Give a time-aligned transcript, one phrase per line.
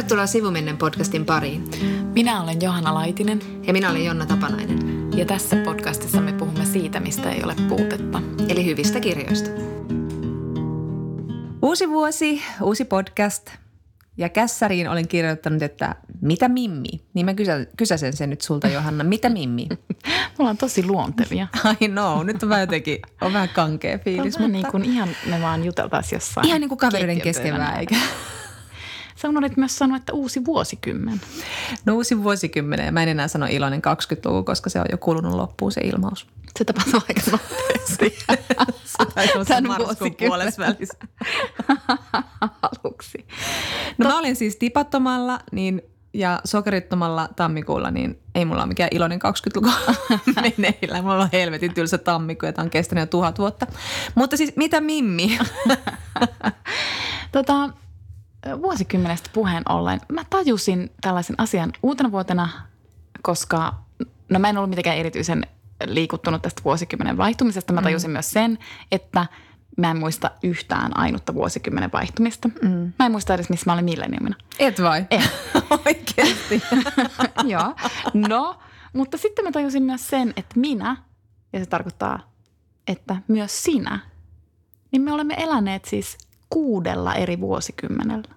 [0.00, 1.64] Tervetuloa Sivumennen podcastin pariin.
[2.14, 3.40] Minä olen Johanna Laitinen.
[3.66, 4.78] Ja minä olen Jonna Tapanainen.
[5.16, 8.22] Ja tässä podcastissa me puhumme siitä, mistä ei ole puutetta.
[8.48, 9.50] Eli hyvistä kirjoista.
[11.62, 13.50] Uusi vuosi, uusi podcast.
[14.16, 16.90] Ja kässäriin olen kirjoittanut, että mitä Mimmi?
[17.14, 19.68] Niin mä kysä, kysäsen sen nyt sulta Johanna, mitä Mimmi?
[20.38, 21.46] Mulla on tosi luontevia.
[21.82, 24.36] I know, nyt on vähän jotenkin, on vähän kankea fiilis.
[24.36, 24.52] On mutta...
[24.52, 26.46] niin kuin ihan me vaan juteltaisiin jossain.
[26.46, 27.96] Ihan niin kuin kavereiden kesken eikä?
[29.22, 31.20] Sä unohdit myös sanoa, että uusi vuosikymmen.
[31.84, 35.34] No uusi vuosikymmen ja mä en enää sano iloinen 20-luku, koska se on jo kulunut
[35.34, 36.26] loppuun se ilmaus.
[36.58, 38.18] Se tapahtuu aika nopeasti.
[39.48, 40.52] Tämän vuosikymmen.
[42.62, 43.26] Aluksi.
[43.98, 44.12] No Tot...
[44.12, 45.82] mä olin siis tipattomalla niin,
[46.14, 49.70] ja sokerittomalla tammikuulla, niin ei mulla ole mikään iloinen 20-luku
[50.36, 51.02] meneillä.
[51.02, 53.66] Mulla on helvetin tylsä tammikuu, jota on kestänyt jo tuhat vuotta.
[54.14, 55.38] Mutta siis mitä Mimmi?
[57.32, 57.70] tota,
[58.62, 62.48] vuosikymmenestä puheen ollen, mä tajusin tällaisen asian uutena vuotena,
[63.22, 63.74] koska
[64.28, 65.46] no mä en ollut mitenkään erityisen
[65.84, 67.72] liikuttunut tästä vuosikymmenen vaihtumisesta.
[67.72, 67.84] Mä mm.
[67.84, 68.12] tajusin mm.
[68.12, 68.58] myös sen,
[68.92, 69.26] että
[69.76, 72.48] mä en muista yhtään ainutta vuosikymmenen vaihtumista.
[72.62, 72.92] Mm.
[72.98, 74.36] Mä en muista edes, missä mä olin milleniumina.
[74.58, 75.06] Et vai?
[75.10, 75.22] En.
[75.86, 76.62] Oikeasti?
[77.52, 77.74] Joo.
[78.14, 78.58] No,
[78.92, 80.96] mutta sitten mä tajusin myös sen, että minä,
[81.52, 82.32] ja se tarkoittaa,
[82.86, 83.98] että myös sinä,
[84.92, 86.18] niin me olemme eläneet siis
[86.50, 88.34] kuudella eri vuosikymmenellä.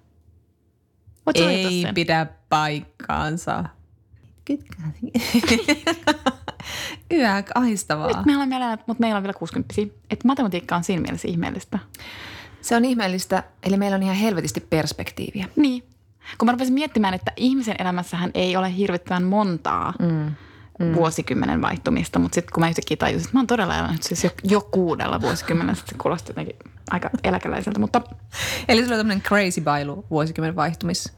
[1.26, 1.94] Voit Ei sen?
[1.94, 3.64] pidä paikkaansa.
[7.14, 8.08] Yö, ahistavaa.
[8.08, 9.76] Nyt me olemme eläneet, mutta meillä on vielä 60
[10.10, 11.80] Että matematiikka on siinä mielessä ihmeellistä.
[12.62, 15.48] Se on ihmeellistä, eli meillä on ihan helvetisti perspektiiviä.
[15.56, 15.84] Niin.
[16.38, 20.32] Kun mä rupesin miettimään, että ihmisen elämässähän ei ole hirvittävän montaa mm.
[20.80, 20.96] Mm.
[20.96, 24.30] vuosikymmenen vaihtumista, mutta sitten kun mä yhtäkkiä tajusin, että mä oon todella elänyt siis jo,
[24.44, 26.56] jo kuudella vuosikymmenellä, se kuulosti jotenkin
[26.92, 27.80] aika eläkeläiseltä.
[27.80, 28.02] Mutta...
[28.68, 31.14] Eli sulla on tämmöinen crazy bailu vuosikymmenen vaihtumis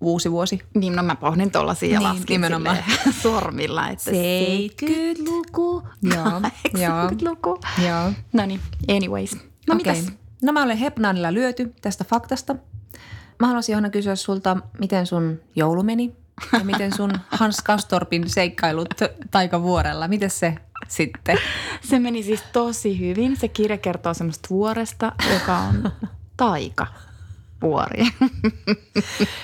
[0.00, 0.60] uusi vuosi.
[0.74, 2.42] Niin, no mä pohdin tuollaisia ja niin, laskin
[3.22, 5.82] sormilla, että 70-luku,
[6.14, 6.40] joo,
[6.76, 7.60] 80-luku.
[7.86, 8.12] Joo.
[8.32, 9.34] No niin, anyways.
[9.34, 9.40] No
[9.74, 9.76] okay.
[9.76, 10.12] mitäs?
[10.42, 12.56] No mä olen Hepnaanilla lyöty tästä faktasta.
[13.40, 16.16] Mä haluaisin Johanna kysyä sulta, miten sun joulu meni
[16.52, 18.88] ja miten sun Hans Kastorpin seikkailut
[19.30, 20.54] taikavuorella, miten se
[20.88, 21.38] sitten?
[21.80, 23.36] Se meni siis tosi hyvin.
[23.36, 25.92] Se kirja kertoo semmoista vuoresta, joka on
[26.36, 26.86] taika
[27.62, 28.04] vuori.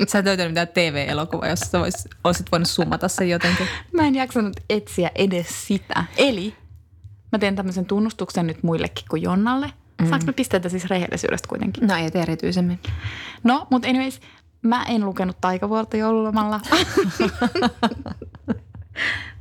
[0.09, 3.67] Sä et löytänyt mitään TV-elokuvaa, jos sä vois, olisit voinut summata sen jotenkin.
[3.93, 6.05] Mä en jaksanut etsiä edes sitä.
[6.17, 6.55] Eli
[7.33, 9.73] mä teen tämmöisen tunnustuksen nyt muillekin kuin Jonnalle.
[10.01, 10.09] Mm.
[10.09, 11.87] Saanko mä pisteitä siis rehellisyydestä kuitenkin?
[11.87, 12.81] No ei erityisemmin.
[13.45, 14.21] No, mutta anyways,
[14.63, 16.61] mä en lukenut taikavuorta joululomalla.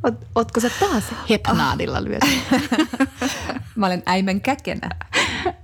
[0.04, 2.28] Oot, ootko sä taas hepnaadilla lyöty?
[3.76, 4.90] Mä olen äimän käkenä.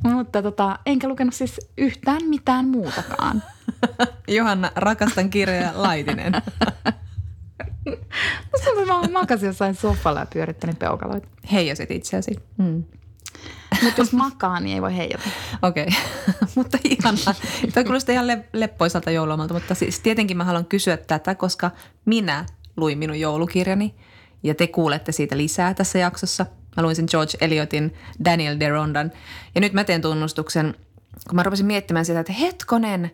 [0.04, 3.44] Mutta tota, enkä lukenut siis yhtään mitään muutakaan.
[4.28, 6.34] Johanna, rakastan kirjoja Laitinen.
[8.88, 11.28] mä makasin jossain sofalla ja pyörittänyt peukaloita.
[11.52, 12.36] Heijasit itseäsi.
[12.58, 12.84] Mm.
[13.84, 15.30] Mutta jos makaa, niin ei voi heijata.
[15.62, 16.34] Okei, okay.
[16.56, 17.34] mutta ihanaa.
[17.74, 21.72] Toi kuulostaa ihan le- leppoisalta jouluomalta, mutta siis tietenkin mä haluan kysyä tätä, koska
[22.06, 22.46] minä
[22.78, 23.96] luin minun joulukirjani
[24.44, 26.46] ja te kuulette siitä lisää tässä jaksossa.
[26.78, 27.94] Mä luin sen George Eliotin
[28.26, 29.12] Daniel Derondan
[29.56, 30.76] ja nyt mä teen tunnustuksen,
[31.28, 33.12] kun mä rupesin miettimään sitä, että hetkonen,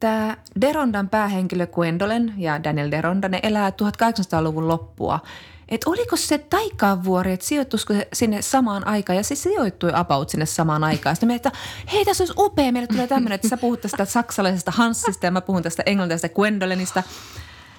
[0.00, 5.20] tämä Derondan päähenkilö Gwendolen ja Daniel Deronda, ne elää 1800-luvun loppua.
[5.68, 10.46] Että oliko se taikaavuori, että sijoittuisiko se sinne samaan aikaan ja se sijoittui about sinne
[10.46, 11.16] samaan aikaan.
[11.16, 11.52] Sitten että
[11.92, 15.40] hei tässä olisi upea, meille tulee tämmöinen, että sä puhut tästä saksalaisesta Hansista ja mä
[15.40, 17.02] puhun tästä englantilaisesta Gwendolenista.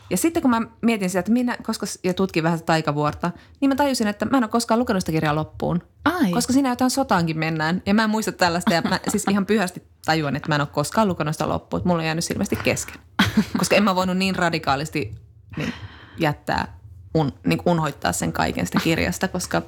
[0.10, 3.76] Ja sitten kun mä mietin sitä, että minä, koska ja tutkin vähän taikavuorta, niin mä
[3.76, 5.84] tajusin, että mä en ole koskaan lukenut sitä kirjaa loppuun.
[6.06, 6.32] Ai.
[6.32, 7.82] Koska siinä jotain sotaankin mennään.
[7.86, 8.74] Ja mä en muista tällaista.
[8.74, 11.80] Ja mä siis ihan pyhästi tajuan, että mä en ole koskaan lukenut sitä loppuun.
[11.80, 12.96] Että mulla on jäänyt ilmeisesti kesken.
[13.60, 15.16] Koska en mä voinut niin radikaalisti
[15.58, 15.74] niin
[16.18, 16.79] jättää,
[17.16, 19.62] un, niin unhoittaa sen kaiken sitä kirjasta, koska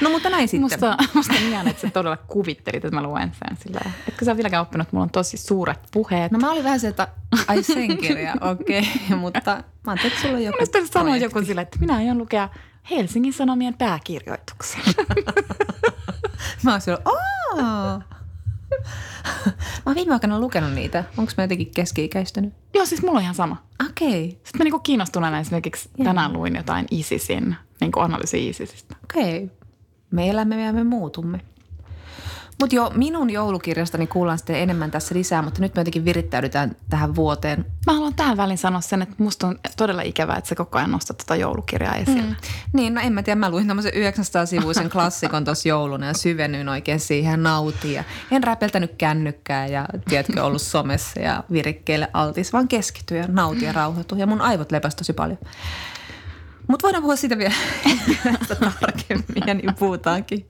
[0.00, 0.60] No mutta näin sitten.
[0.60, 4.36] Musta, musta on ihan, että sä todella kuvittelit, että mä luen sen sillä Etkö sä
[4.36, 6.32] vieläkään oppinut, että mulla on tosi suuret puheet.
[6.32, 7.08] No mä olin vähän se, että
[7.48, 8.88] ai sen kirja, okei.
[9.04, 9.18] Okay.
[9.18, 9.50] mutta
[9.86, 12.48] mä ajattelin, että sulla on joku Mä sanoa joku sille, että minä aion lukea
[12.90, 14.80] Helsingin Sanomien pääkirjoituksen.
[16.62, 18.17] mä oon silloin, aah.
[19.46, 21.04] Mä oon viime aikana lukenut niitä.
[21.16, 22.54] Onko mä jotenkin keski-ikäistynyt?
[22.74, 23.64] Joo, siis mulla on ihan sama.
[23.90, 24.08] Okei.
[24.08, 24.30] Okay.
[24.30, 26.06] Sitten mä niinku kiinnostuneena esimerkiksi yeah.
[26.06, 28.96] tänään luin jotain ISISin, niin analyysi ISISistä.
[29.04, 29.44] Okei.
[29.44, 29.56] Okay.
[30.10, 31.40] Me elämme ja me muutumme.
[32.60, 37.14] Mutta joo, minun joulukirjastani kuullaan sitten enemmän tässä lisää, mutta nyt me jotenkin virittäydytään tähän
[37.14, 37.66] vuoteen.
[37.86, 40.90] Mä haluan tähän väliin sanoa sen, että musta on todella ikävää, että sä koko ajan
[40.90, 42.22] nostat tätä joulukirjaa esille.
[42.22, 42.36] Mm.
[42.72, 47.00] Niin, no en mä tiedä, mä luin tämmöisen 900-sivuisen klassikon tuossa jouluna ja syvennyin oikein
[47.00, 47.94] siihen nautiin.
[47.94, 53.66] Ja en räpeltänyt kännykkää ja tiedätkö, ollut somessa ja virikkeelle altis, vaan keskityin ja nautin
[53.66, 54.18] ja rauhoitui.
[54.18, 55.38] Ja mun aivot lepäs tosi paljon.
[56.68, 57.54] Mutta voidaan puhua siitä vielä
[58.80, 60.46] tarkemmin ja niin puhutaankin.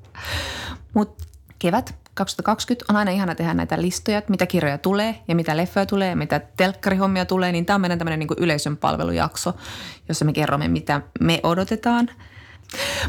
[0.95, 1.28] Mutta
[1.59, 6.09] kevät 2020 on aina ihana tehdä näitä listoja, mitä kirjoja tulee ja mitä leffoja tulee
[6.09, 7.53] ja mitä telkkarihommia tulee.
[7.53, 9.55] Niin tämä on meidän tämmöinen niin yleisön palvelujakso,
[10.09, 12.11] jossa me kerromme, mitä me odotetaan.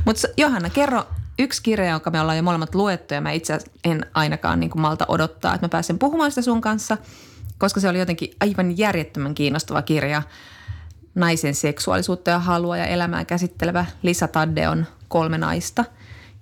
[0.05, 1.03] Mutta Johanna, kerro
[1.39, 4.81] yksi kirja, jonka me ollaan jo molemmat luettu ja mä itse en ainakaan niin kuin
[4.81, 6.97] malta odottaa, että mä pääsen puhumaan sitä sun kanssa,
[7.57, 10.21] koska se oli jotenkin aivan järjettömän kiinnostava kirja.
[11.15, 15.85] Naisen seksuaalisuutta ja halua ja elämää käsittelevä Lisa Taddeon Kolme naista,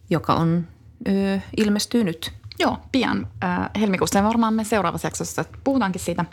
[0.09, 0.67] joka on
[1.07, 2.33] ö, ilmestyy nyt.
[2.59, 6.25] Joo, pian äh, helmikuussa ja varmaan me seuraavassa jaksossa puhutaankin siitä.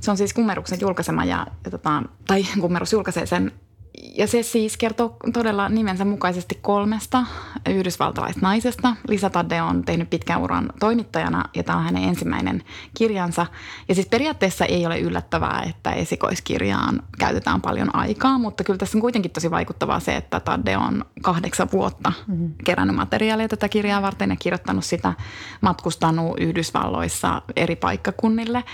[0.00, 3.52] Se on siis Kummeruksen julkaisema ja, ja tota, tai Kummerus julkaisee sen
[4.02, 7.26] ja se siis kertoo todella nimensä mukaisesti kolmesta
[7.70, 8.96] yhdysvaltalaista naisesta.
[9.08, 12.62] Lisa Tadde on tehnyt pitkän uran toimittajana ja tämä on hänen ensimmäinen
[12.96, 13.46] kirjansa.
[13.88, 19.02] Ja siis periaatteessa ei ole yllättävää, että esikoiskirjaan käytetään paljon aikaa, mutta kyllä tässä on
[19.02, 22.54] kuitenkin tosi vaikuttavaa se, että Tadde on kahdeksan vuotta mm-hmm.
[22.64, 25.12] kerännyt materiaalia tätä kirjaa varten ja kirjoittanut sitä,
[25.60, 28.64] matkustanut Yhdysvalloissa eri paikkakunnille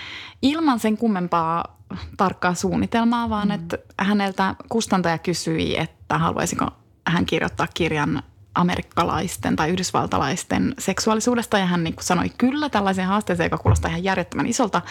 [0.44, 1.78] ilman sen kummempaa
[2.16, 3.54] tarkkaa suunnitelmaa, vaan mm.
[3.54, 6.66] että häneltä kustantaja kysyi, että haluaisiko
[7.06, 8.22] hän kirjoittaa kirjan
[8.54, 14.04] amerikkalaisten tai yhdysvaltalaisten seksuaalisuudesta ja hän niin kuin sanoi kyllä tällaisen haasteeseen, joka kuulostaa ihan
[14.04, 14.82] järjettömän isolta.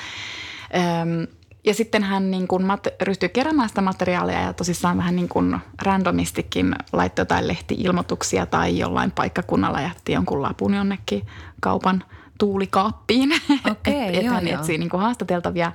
[1.65, 5.57] ja sitten hän niin kuin mat- ryhtyi keräämään sitä materiaalia ja tosissaan vähän niin kuin
[5.81, 11.27] randomistikin laittoi jotain lehti-ilmoituksia tai jollain paikkakunnalla jätti jonkun lapun jonnekin
[11.61, 12.03] kaupan
[12.37, 13.31] tuulikaappiin.
[13.51, 15.71] Okay, että et hän etsii niin kuin haastateltavia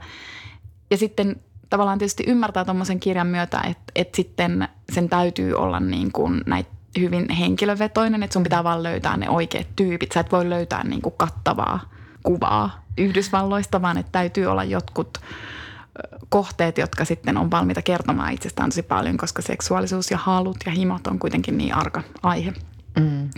[0.91, 1.37] ja sitten
[1.71, 6.71] tavallaan tietysti ymmärtää tuommoisen kirjan myötä, että, että sitten sen täytyy olla niin kuin näitä
[6.99, 10.13] hyvin henkilövetoinen, että sun pitää vaan löytää ne oikeat tyypit.
[10.13, 11.81] Sä et voi löytää niin kuin kattavaa
[12.23, 15.19] kuvaa Yhdysvalloista, vaan että täytyy olla jotkut
[16.29, 21.07] kohteet, jotka sitten on valmiita kertomaan itsestään tosi paljon, koska seksuaalisuus ja halut ja himot
[21.07, 22.53] on kuitenkin niin arka aihe.
[23.01, 23.31] Mm.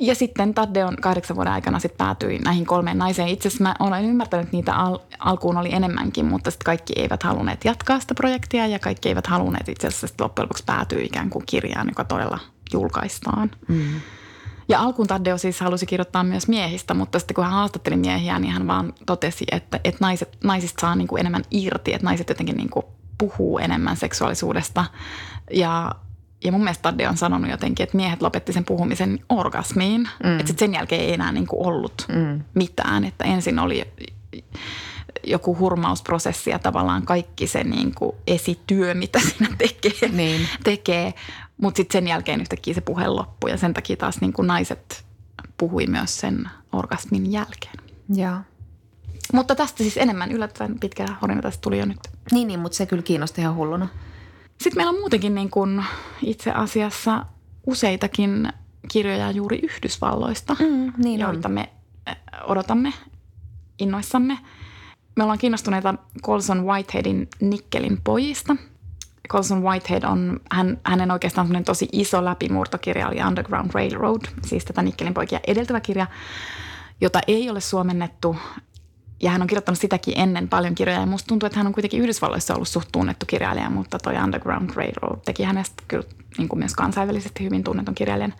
[0.00, 3.28] Ja sitten Tadde on kahdeksan vuoden aikana sitten päätyi näihin kolmeen naiseen.
[3.28, 7.22] Itse asiassa mä olen ymmärtänyt, että niitä al- alkuun oli enemmänkin, mutta sitten kaikki eivät
[7.22, 11.46] halunneet jatkaa sitä projektia ja kaikki eivät halunneet itse asiassa loppujen lopuksi päätyä ikään kuin
[11.46, 12.38] kirjaan, joka todella
[12.72, 13.50] julkaistaan.
[13.68, 14.00] Mm.
[14.68, 18.52] Ja alkuun Taddeo siis halusi kirjoittaa myös miehistä, mutta sitten kun hän haastatteli miehiä, niin
[18.52, 22.56] hän vaan totesi, että, että naiset, naisista saa niin kuin enemmän irti, että naiset jotenkin
[22.56, 22.86] niin kuin
[23.18, 24.84] puhuu enemmän seksuaalisuudesta.
[25.50, 25.92] Ja
[26.44, 30.08] ja mun mielestä Tadde on sanonut jotenkin, että miehet lopetti sen puhumisen orgasmiin.
[30.24, 30.40] Mm.
[30.40, 32.40] Että sen jälkeen ei enää niin kuin ollut mm.
[32.54, 33.04] mitään.
[33.04, 33.92] Että ensin oli
[35.26, 40.08] joku hurmausprosessi ja tavallaan kaikki se niin kuin esityö, mitä siinä tekee.
[40.08, 40.48] Niin.
[40.64, 41.14] tekee.
[41.56, 45.04] Mutta sitten sen jälkeen yhtäkkiä se puhe loppui ja sen takia taas niin kuin naiset
[45.58, 47.74] puhui myös sen orgasmin jälkeen.
[48.14, 48.42] Ja.
[49.32, 51.98] Mutta tästä siis enemmän yllättävän pitkä horina tästä tuli jo nyt.
[52.32, 53.88] Niin, niin mutta se kyllä kiinnosti ihan hulluna.
[54.60, 55.84] Sitten meillä on muutenkin niin kuin
[56.22, 57.26] itse asiassa
[57.66, 58.48] useitakin
[58.92, 61.54] kirjoja juuri Yhdysvalloista, mm, niin joita on.
[61.54, 61.68] me
[62.06, 62.92] eh, odotamme
[63.78, 64.38] innoissamme.
[65.16, 68.56] Me ollaan kiinnostuneita Colson Whiteheadin Nikkelin pojista.
[69.28, 75.14] Colson Whitehead on, hän, hänen oikeastaan tosi iso läpimurtokirja oli Underground Railroad, siis tätä Nikkelin
[75.14, 76.06] poikia edeltävä kirja,
[77.00, 78.36] jota ei ole suomennettu
[79.24, 81.00] ja hän on kirjoittanut sitäkin ennen paljon kirjoja.
[81.00, 84.70] Ja musta tuntuu, että hän on kuitenkin Yhdysvalloissa ollut suht tunnettu kirjailija, mutta toi Underground
[84.74, 86.04] Railroad teki hänestä kyllä
[86.38, 88.34] niin kuin myös kansainvälisesti hyvin tunnetun kirjailijan.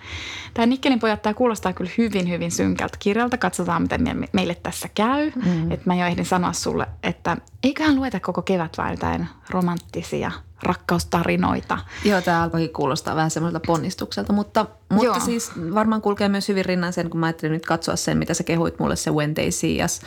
[0.55, 3.39] Tämä Nikkelin pojat, tämä kuulostaa kyllä hyvin, hyvin synkältä kirjalta.
[3.39, 5.33] Katsotaan, miten me, meille tässä käy.
[5.45, 5.71] Mm.
[5.71, 10.31] Että mä jo ehdin sanoa sulle, että eiköhän lueta koko kevät vai jotain romanttisia
[10.65, 11.79] rakkaustarinoita.
[12.05, 16.93] Joo, tämä alkoi kuulostaa vähän semmoiselta ponnistukselta, mutta, mutta siis varmaan kulkee myös hyvin rinnan
[16.93, 19.85] sen, kun mä ajattelin nyt katsoa sen, mitä sä kehuit mulle se When They See
[19.85, 20.01] Us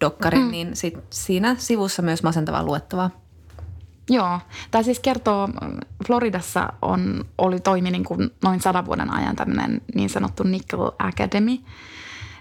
[0.00, 0.50] dokkari, mm.
[0.50, 3.10] niin sit siinä sivussa myös masentavaa luettavaa.
[4.10, 4.40] Joo,
[4.70, 5.48] tämä siis kertoo,
[6.06, 11.58] Floridassa on, oli toimi niin kuin noin sadan vuoden ajan tämmöinen niin sanottu Nickel Academy.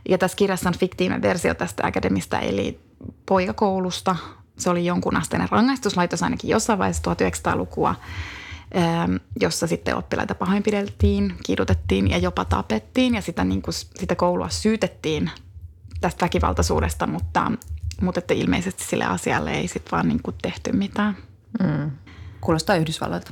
[0.09, 2.79] Ja tässä kirjassa on fiktiivinen versio tästä Academista, eli
[3.25, 4.15] poikakoulusta.
[4.57, 7.95] Se oli jonkun asteinen rangaistuslaitos ainakin jossain vaiheessa 1900-lukua,
[8.77, 13.15] ähm, jossa sitten oppilaita pahoinpideltiin, kidutettiin ja jopa tapettiin.
[13.15, 15.31] Ja sitä, niin kuin, sitä koulua syytettiin
[16.01, 17.51] tästä väkivaltaisuudesta, mutta,
[18.01, 21.17] mutta että ilmeisesti sille asialle ei sitten vaan niin kuin tehty mitään.
[21.63, 21.91] Mm.
[22.41, 23.31] Kuulostaa Yhdysvalloilta.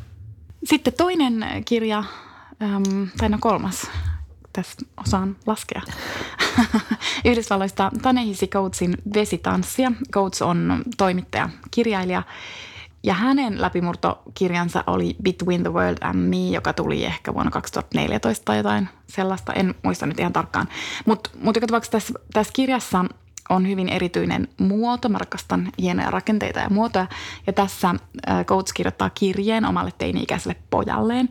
[0.63, 2.03] Sitten toinen kirja,
[2.61, 3.87] äm, tai no kolmas,
[4.53, 4.77] tässä
[5.07, 5.81] osaan laskea.
[7.25, 9.91] Yhdysvalloista Tanehisi Coatesin vesitanssia.
[10.11, 12.23] Coates on toimittaja, kirjailija
[13.03, 18.57] ja hänen läpimurtokirjansa oli Between the World and Me, joka tuli ehkä vuonna 2014 tai
[18.57, 19.53] jotain sellaista.
[19.53, 20.67] En muista nyt ihan tarkkaan.
[21.05, 23.05] Mutta mut joka tapauksessa tässä, tässä kirjassa
[23.51, 25.09] on hyvin erityinen muoto.
[25.09, 27.07] Mä rakastan hienoja rakenteita ja muotoja.
[27.47, 27.95] Ja tässä
[28.45, 31.29] Coates kirjoittaa kirjeen omalle teini-ikäiselle pojalleen.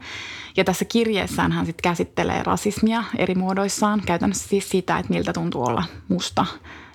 [0.56, 4.02] Ja tässä kirjeessään hän sitten käsittelee rasismia eri muodoissaan.
[4.06, 6.46] Käytännössä siis sitä, että miltä tuntuu olla musta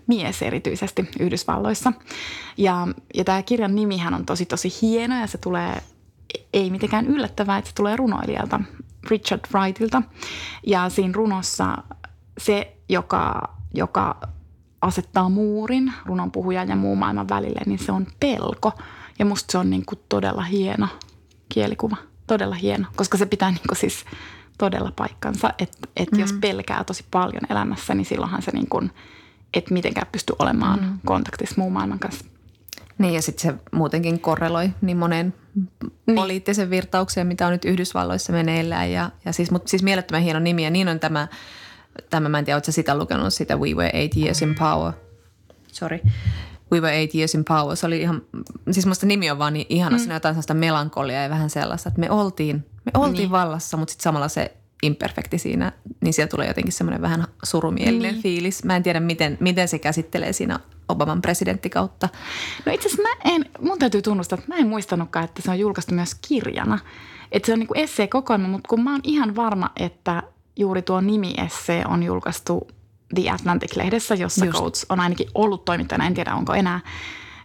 [0.07, 1.93] mies erityisesti Yhdysvalloissa.
[2.57, 5.81] Ja, ja tämä kirjan nimihän on tosi tosi hieno ja se tulee,
[6.53, 8.59] ei mitenkään yllättävää, että se tulee runoilijalta
[9.09, 10.01] Richard Wrightilta.
[10.67, 11.77] Ja siinä runossa
[12.37, 14.19] se, joka, joka
[14.81, 18.71] asettaa muurin runon puhujan ja muun maailman välille, niin se on pelko.
[19.19, 20.87] Ja musta se on niin kuin todella hieno
[21.49, 21.97] kielikuva.
[22.27, 24.05] Todella hieno, koska se pitää niin kuin siis
[24.57, 26.21] todella paikkansa, että, että mm.
[26.21, 28.91] jos pelkää tosi paljon elämässä, niin silloinhan se niin kuin–
[29.55, 30.99] et mitenkään pysty olemaan mm.
[31.05, 32.25] kontaktissa muun maailman kanssa.
[32.97, 35.33] Niin ja sitten se muutenkin korreloi niin moneen
[36.05, 36.15] niin.
[36.15, 38.91] poliittisen virtaukseen, mitä on nyt Yhdysvalloissa meneillään.
[38.91, 41.27] Ja, ja siis, mutta siis mielettömän hieno nimi ja niin on tämä,
[42.09, 44.93] tämä mä en tiedä, oletko sitä lukenut sitä We Were Eight Years in Power.
[45.67, 45.99] Sorry.
[46.71, 47.75] We Were Eight Years in Power.
[47.75, 48.21] Se oli ihan,
[48.71, 49.99] siis musta nimi on vaan niin ihana, mm.
[49.99, 53.31] siinä jotain sellaista melankoliaa ja vähän sellaista, että me oltiin, me oltiin niin.
[53.31, 55.71] vallassa, mutta sitten samalla se imperfekti siinä,
[56.01, 58.23] niin siellä tulee jotenkin semmoinen vähän surumielinen niin.
[58.23, 58.63] fiilis.
[58.63, 60.59] Mä en tiedä, miten, miten se käsittelee siinä
[60.89, 62.09] Obaman presidenttikautta.
[62.65, 65.59] No itse asiassa mä en, mun täytyy tunnustaa, että mä en muistanutkaan, että se on
[65.59, 66.79] julkaistu myös kirjana.
[67.31, 70.23] Että se on niin kuin esseekokoelma, mutta kun mä oon ihan varma, että
[70.57, 72.67] juuri tuo nimi-essee on julkaistu
[73.15, 74.57] The Atlantic-lehdessä, jossa Just.
[74.57, 76.79] Coates on ainakin ollut toimittajana, en tiedä onko enää.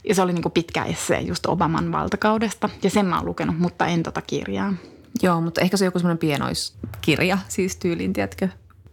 [0.09, 3.59] Ja se oli niin kuin pitkä essee just Obaman valtakaudesta ja sen mä oon lukenut,
[3.59, 4.75] mutta en tota kirjaa.
[5.23, 8.49] Joo, mutta ehkä se on joku semmoinen pienoiskirja siis tyyliin, tiedätkö?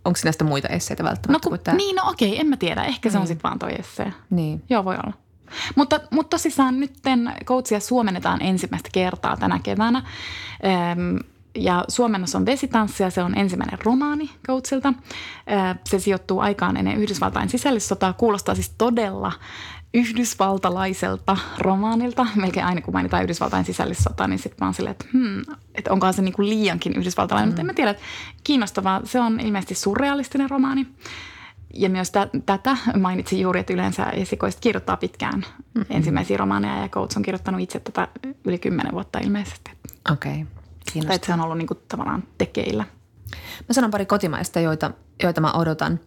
[0.05, 2.83] Onko näistä muita esseitä välttämättä no, kun, Niin, no okei, en mä tiedä.
[2.83, 3.27] Ehkä se on niin.
[3.27, 4.13] sitten vaan toi essee.
[4.29, 4.63] Niin.
[4.69, 5.13] Joo, voi olla.
[5.75, 6.93] Mutta, mutta tosissaan nyt
[7.45, 10.03] koutsia suomennetaan ensimmäistä kertaa tänä keväänä.
[10.91, 11.19] Öm,
[11.57, 14.93] ja suomennos on vesitanssi ja se on ensimmäinen romaani Coatsilta.
[15.85, 18.13] Se sijoittuu aikaan ennen Yhdysvaltain sisällissotaa.
[18.13, 19.31] Kuulostaa siis todella
[19.93, 22.27] yhdysvaltalaiselta romaanilta.
[22.35, 25.41] Melkein aina kun mainitaan Yhdysvaltain sisällissota, niin sitten mä oon silleen, että, hmm,
[25.75, 27.47] että onkohan se niinku liiankin yhdysvaltalainen.
[27.47, 27.51] Mm.
[27.51, 28.03] Mutta en mä tiedä, että
[28.43, 29.01] kiinnostavaa.
[29.03, 30.87] Se on ilmeisesti surrealistinen romaani.
[31.73, 35.85] Ja myös t- tätä mainitsin juuri, että yleensä esikoiset kirjoittaa pitkään mm-hmm.
[35.89, 38.07] ensimmäisiä romaaneja ja Coates on kirjoittanut itse tätä
[38.45, 39.71] yli kymmenen vuotta ilmeisesti.
[40.11, 40.56] Okei, okay.
[40.93, 42.83] Tai että se on ollut niinku tavallaan tekeillä.
[43.67, 44.91] Mä sanon pari kotimaista, joita,
[45.23, 45.99] joita mä odotan.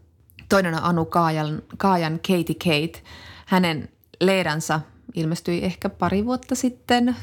[0.49, 3.03] Toinen on Anu Kaajan, Kaajan Katie Kate–
[3.51, 3.89] hänen
[4.21, 4.81] leidansa
[5.15, 7.17] ilmestyi ehkä pari vuotta sitten.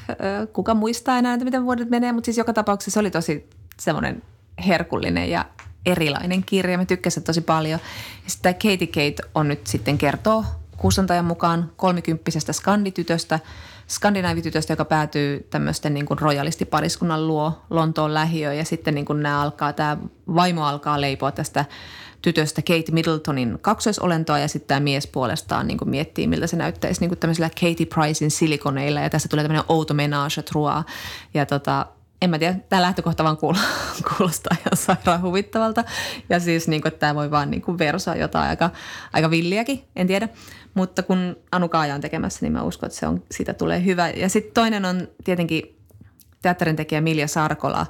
[0.53, 3.49] Kuka muistaa enää, että miten vuodet menee, mutta siis joka tapauksessa se oli tosi
[3.79, 4.23] semmoinen
[4.67, 5.45] herkullinen ja
[5.85, 6.77] erilainen kirja.
[6.77, 7.79] Mä tykkäsin tosi paljon.
[8.23, 10.45] Ja sitten Katie Kate on nyt sitten kertoo
[10.77, 13.39] kustantajan mukaan kolmikymppisestä skanditytöstä,
[13.89, 19.41] skandinaavitytöstä, joka päätyy tämmöisten niin kuin rojalistipariskunnan luo Lontoon lähiöön ja sitten niin kuin nämä
[19.41, 19.97] alkaa, tämä
[20.35, 21.65] vaimo alkaa leipoa tästä
[22.21, 27.01] tytöstä Kate Middletonin kaksoisolentoa ja sitten tämä mies puolestaan niin kuin miettii, miltä se näyttäisi
[27.01, 30.85] niin kuin tämmöisellä Katie Pricein silikoneilla ja tässä tulee tämmöinen outo menage trois
[31.33, 31.85] ja tota,
[32.21, 33.37] en mä tiedä, tämä lähtökohta vaan
[34.17, 35.83] kuulostaa ihan sairaan huvittavalta.
[36.29, 38.69] Ja siis niin kuin, tämä voi vaan niin kuin versaa jotain aika,
[39.13, 40.29] aika villiäkin, en tiedä.
[40.73, 44.09] Mutta kun Anu Kaaja on tekemässä, niin mä uskon, että se on, siitä tulee hyvä.
[44.09, 45.77] Ja sitten toinen on tietenkin
[46.41, 47.85] teatterin tekijä Milja Sarkola,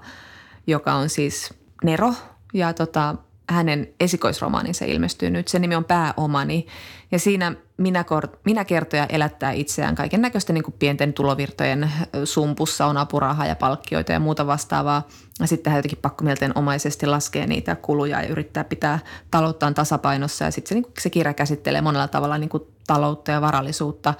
[0.67, 1.53] joka on siis
[1.83, 2.13] Nero.
[2.53, 3.15] Ja tota,
[3.49, 5.47] hänen esikoisromaaninsa ilmestyy nyt.
[5.47, 6.67] Se nimi on Pääomani
[7.11, 8.05] ja siinä minä,
[8.45, 11.91] minä kertoja elättää itseään kaiken näköisten niin pienten tulovirtojen
[12.23, 15.07] sumpussa on apurahaa ja palkkioita ja muuta vastaavaa.
[15.39, 18.99] Ja sitten hän jotenkin pakkomielteenomaisesti laskee niitä kuluja ja yrittää pitää
[19.31, 22.49] talouttaan tasapainossa ja sitten se, niin se kirja käsittelee monella tavalla niin
[22.87, 24.13] taloutta ja varallisuutta.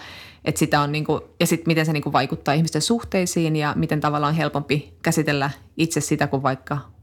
[0.46, 4.02] Että sitä on niin kuin, ja sitten miten se niin vaikuttaa ihmisten suhteisiin ja miten
[4.02, 6.97] tavallaan on helpompi käsitellä itse sitä kuin vaikka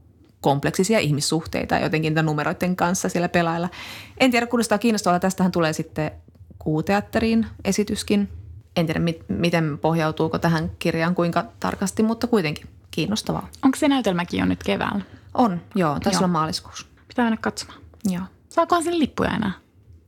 [0.45, 3.69] kompleksisia ihmissuhteita jotenkin niiden numeroiden kanssa siellä pelailla.
[4.17, 5.19] En tiedä, kuulostaa kiinnostavaa.
[5.19, 6.11] Tästähän tulee sitten
[6.59, 8.29] kuuteatteriin esityskin.
[8.75, 13.47] En tiedä, mit, miten pohjautuuko tähän kirjaan kuinka tarkasti, mutta kuitenkin kiinnostavaa.
[13.63, 15.01] Onko se näytelmäkin jo nyt keväällä?
[15.33, 15.99] On, joo.
[15.99, 16.85] Taisi olla maaliskuussa.
[17.07, 17.79] Pitää mennä katsomaan.
[18.09, 18.23] Joo.
[18.49, 19.51] Saakohan sen lippuja enää?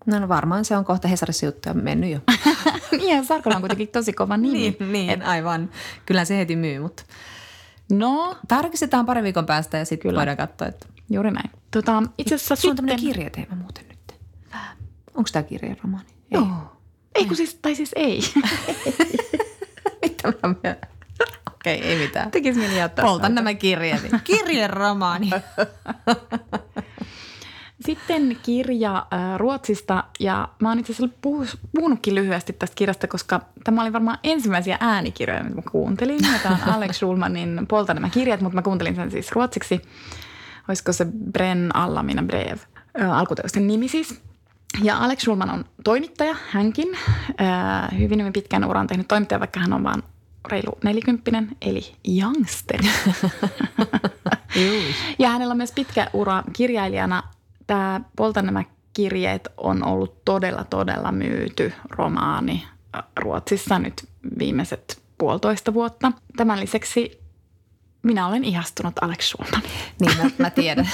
[0.05, 2.19] No, no varmaan se on kohta Hesarissa juttuja mennyt jo.
[2.97, 4.57] niin, Sarkola on kuitenkin tosi kova nimi.
[4.57, 5.27] niin, niin Et...
[5.27, 5.69] aivan.
[6.05, 7.03] Kyllä se heti myy, mutta–
[7.91, 8.37] No.
[8.47, 10.87] Tarkistetaan pari viikon päästä ja sitten voidaan katsoa, että...
[11.09, 11.49] Juuri näin.
[11.71, 14.19] Tota, itse asiassa Sulla on tämmöinen kirjeteema muuten nyt.
[15.15, 16.07] Onko tämä kirjeromaani?
[16.09, 16.15] Ei.
[16.31, 16.77] Joo.
[17.15, 18.21] Ei kun siis, tai siis ei.
[20.01, 20.75] Mitä mä
[21.47, 22.31] Okei, okay, ei mitään.
[22.31, 23.05] Tekis mieli jättää.
[23.05, 24.01] Poltan nämä kirjeet.
[24.23, 25.29] Kirjeromaani.
[28.07, 31.17] sitten kirja äh, Ruotsista ja mä oon itse asiassa
[31.73, 36.19] puhunutkin lyhyesti tästä kirjasta, koska tämä oli varmaan ensimmäisiä äänikirjoja, mitä mä kuuntelin.
[36.43, 39.81] Tämä on Alex Schulmanin Polta nämä kirjat, mutta mä kuuntelin sen siis ruotsiksi.
[40.67, 42.57] Olisiko se Brenn alla mina brev,
[43.01, 44.21] äh, alkuteosten nimi siis.
[44.83, 46.87] Ja Alex Schulman on toimittaja, hänkin.
[47.41, 50.03] Äh, hyvin, hyvin pitkän uran tehnyt toimittaja, vaikka hän on vaan
[50.51, 51.81] reilu nelikymppinen, eli
[52.21, 52.81] youngster.
[55.19, 57.23] ja hänellä on myös pitkä ura kirjailijana.
[57.67, 62.67] Tämä Polta nämä kirjeet on ollut todella, todella myyty romaani
[63.19, 64.07] Ruotsissa nyt
[64.39, 66.11] viimeiset puolitoista vuotta.
[66.37, 67.21] Tämän lisäksi
[68.03, 69.71] minä olen ihastunut Alex Schulmaniin.
[70.01, 70.89] Niin, mä, mä tiedän.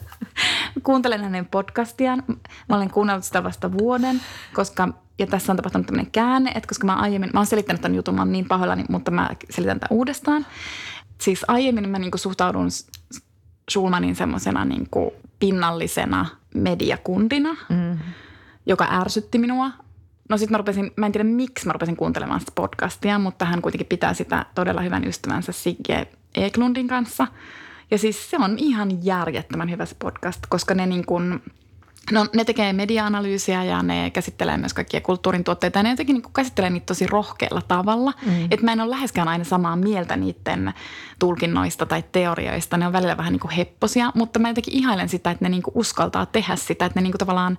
[0.82, 2.22] Kuuntelen hänen podcastiaan.
[2.68, 4.20] Mä olen kuunnellut sitä vasta vuoden,
[4.54, 4.88] koska
[5.18, 8.14] ja tässä on tapahtunut tämmöinen käänne, että koska mä aiemmin, mä oon selittänyt tämän jutun,
[8.14, 10.46] mä oon niin pahoillani, mutta mä selitän tämän uudestaan.
[11.20, 12.68] Siis aiemmin mä niinku suhtaudun
[13.70, 17.98] Schulmanin semmoisena niinku pinnallisena mediakundina, mm.
[18.66, 19.70] joka ärsytti minua.
[20.28, 23.62] No sitten mä rupesin, mä en tiedä miksi mä rupesin kuuntelemaan sitä podcastia, mutta hän
[23.62, 27.26] kuitenkin pitää sitä todella hyvän ystävänsä Sigge Eklundin kanssa.
[27.90, 31.40] Ja siis se on ihan järjettömän hyvä se podcast, koska ne niin kuin–
[32.12, 36.32] No ne tekee media-analyysiä ja ne käsittelee myös kaikkia kulttuurin tuotteita ja ne jotenkin niin
[36.32, 38.12] käsittelee niitä tosi rohkealla tavalla.
[38.26, 38.44] Mm.
[38.50, 40.74] Että mä en ole läheskään aina samaa mieltä niiden
[41.18, 42.76] tulkinnoista tai teorioista.
[42.76, 45.62] Ne on välillä vähän niin kuin hepposia, mutta mä jotenkin ihailen sitä, että ne niin
[45.62, 46.86] kuin uskaltaa tehdä sitä.
[46.86, 47.58] Että ne niin kuin tavallaan,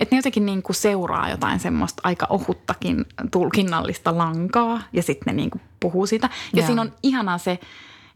[0.00, 5.36] että ne jotenkin niin kuin seuraa jotain semmoista aika ohuttakin tulkinnallista lankaa ja sitten ne
[5.36, 6.26] niin kuin puhuu sitä.
[6.32, 6.66] Ja yeah.
[6.66, 7.58] siinä on ihanaa se,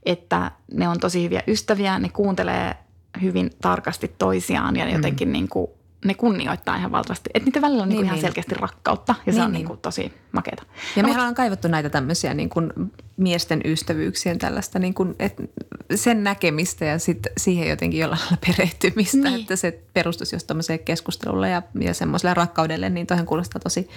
[0.06, 2.76] että ne on tosi hyviä ystäviä, ne kuuntelee
[3.22, 5.32] hyvin tarkasti toisiaan ja jotenkin mm.
[5.32, 5.70] niin kuin,
[6.04, 7.30] ne kunnioittaa ihan valtavasti.
[7.34, 8.20] Että niiden välillä on niin, niin ihan niin.
[8.22, 9.58] selkeästi rakkautta ja niin, se on niin.
[9.58, 10.62] Niin kuin tosi makeata.
[10.96, 12.72] Ja no, me ollaan kaivattu näitä tämmöisiä niin kuin
[13.16, 15.42] miesten ystävyyksien tällaista niin kuin, että
[15.94, 19.40] sen näkemistä ja sit siihen jotenkin jollain lailla perehtymistä, niin.
[19.40, 23.88] että se perustuisi just tämmöiseen keskustelulle ja, ja semmoiselle rakkaudelle, niin toihan kuulostaa tosi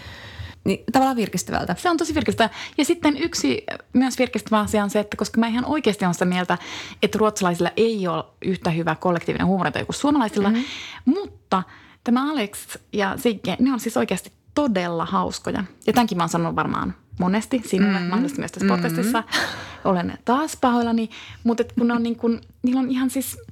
[0.64, 1.76] niin tavallaan virkistävältä.
[1.78, 2.50] Se on tosi virkistävää.
[2.78, 6.26] Ja sitten yksi myös virkistävä asia on se, että koska mä ihan oikeasti olen sitä
[6.26, 6.58] mieltä,
[7.04, 10.64] että ruotsalaisilla ei ole yhtä hyvä kollektiivinen huumorinta kuin suomalaisilla, mm-hmm.
[11.06, 11.64] mutta
[12.04, 15.64] tämä Alex ja Sigge, ne on siis oikeasti todella hauskoja.
[15.88, 18.10] Ja tämänkin mä oon sanonut varmaan monesti sinulle, mm-hmm.
[18.10, 19.22] mahdollisesti myös tässä podcastissa.
[19.22, 19.90] Mm-hmm.
[19.92, 21.10] Olen taas pahoillani,
[21.44, 23.38] mutta kun ne on niin kuin, niillä on ihan siis–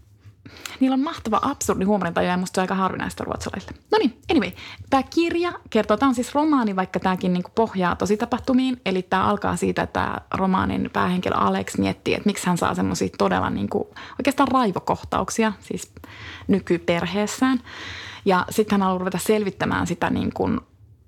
[0.79, 3.77] niillä on mahtava absurdi huumorintaju ja musta se on aika harvinaista ruotsalaisille.
[3.91, 4.51] No niin, anyway.
[4.89, 8.81] Tämä kirja kertoo, tämä on siis romaani, vaikka tämäkin niinku pohjaa tosi tapahtumiin.
[8.85, 13.49] Eli tämä alkaa siitä, että romaanin päähenkilö Alex miettii, että miksi hän saa semmoisia todella
[13.49, 15.91] niinku, oikeastaan raivokohtauksia siis
[16.47, 17.59] nykyperheessään.
[18.25, 20.59] Ja sitten hän haluaa ruveta selvittämään sitä niin kuin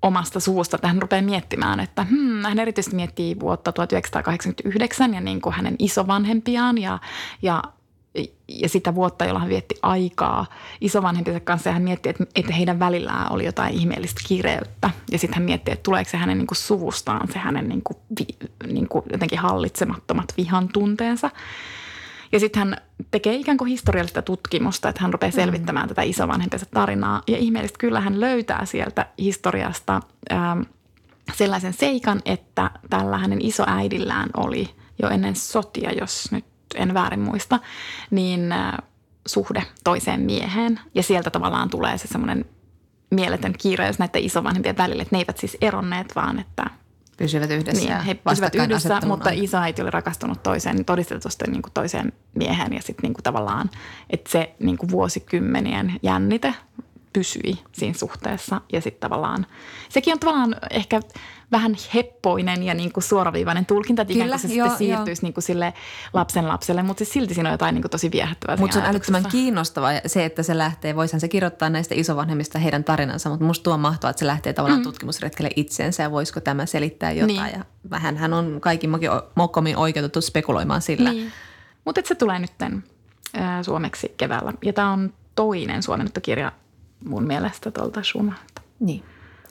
[0.02, 5.40] omasta suusta, että hän rupeaa miettimään, että hmm, hän erityisesti miettii vuotta 1989 ja niin
[5.40, 6.98] kuin hänen isovanhempiaan ja,
[7.42, 7.62] ja
[8.48, 10.46] ja sitä vuotta, jolla hän vietti aikaa
[10.80, 14.90] isovanhempiensa kanssa ja hän mietti, että, että heidän välillään oli jotain ihmeellistä kireyttä.
[15.10, 17.96] Ja sitten hän mietti, että tuleeko se hänen niin kuin suvustaan se hänen niin kuin,
[18.20, 21.30] vi, niin kuin jotenkin hallitsemattomat vihan tunteensa.
[22.32, 22.76] Ja sitten hän
[23.10, 25.34] tekee ikään kuin historiallista tutkimusta, että hän rupeaa mm.
[25.34, 25.88] selvittämään mm.
[25.88, 27.22] tätä isovanhempiensa tarinaa.
[27.26, 30.00] Ja ihmeellisesti kyllä hän löytää sieltä historiasta
[30.32, 30.60] ähm,
[31.34, 34.70] sellaisen seikan, että tällä hänen isoäidillään oli
[35.02, 37.58] jo ennen sotia, jos nyt en väärin muista,
[38.10, 38.72] niin äh,
[39.26, 40.80] suhde toiseen mieheen.
[40.94, 42.44] Ja sieltä tavallaan tulee se semmoinen
[43.10, 46.64] mieletön kiireys näiden isovanhempien välillä, että ne eivät siis eronneet, vaan että
[47.16, 47.84] pysyvät yhdessä.
[47.84, 52.72] Niin, he pysyvät yhdessä, mutta isoäiti oli rakastunut toiseen, niin todistetusti niin kuin toiseen mieheen
[52.72, 53.70] ja sitten niin kuin tavallaan,
[54.10, 56.54] että se niin kuin vuosikymmenien jännite
[57.12, 59.46] pysyi siinä suhteessa ja sitten tavallaan,
[59.88, 61.00] sekin on tavallaan ehkä
[61.52, 65.34] vähän heppoinen ja niin kuin suoraviivainen tulkinta, että ikään kuin se joo, sitten siirtyisi niin
[65.34, 65.74] kuin sille
[66.12, 68.56] lapsen lapselle, mutta siis silti siinä on jotain niin kuin tosi viehättävää.
[68.56, 72.84] Mutta se on älyttömän kiinnostavaa se, että se lähtee, voisihan se kirjoittaa näistä isovanhemmista heidän
[72.84, 74.84] tarinansa, mutta musta tuo mahtavaa, että se lähtee tavallaan mm.
[74.84, 77.36] tutkimusretkelle itseensä ja voisiko tämä selittää jotain.
[77.42, 77.58] Niin.
[77.58, 78.90] Ja vähän hän on kaikin
[79.34, 81.12] mokkomin oikeutettu spekuloimaan sillä.
[81.12, 81.32] Niin.
[81.84, 82.84] Mutta se tulee nytten
[83.38, 86.52] äh, suomeksi keväällä ja tämä on toinen suomennettu kirja
[87.04, 88.62] mun mielestä tuolta Schumanilta.
[88.80, 89.02] Niin,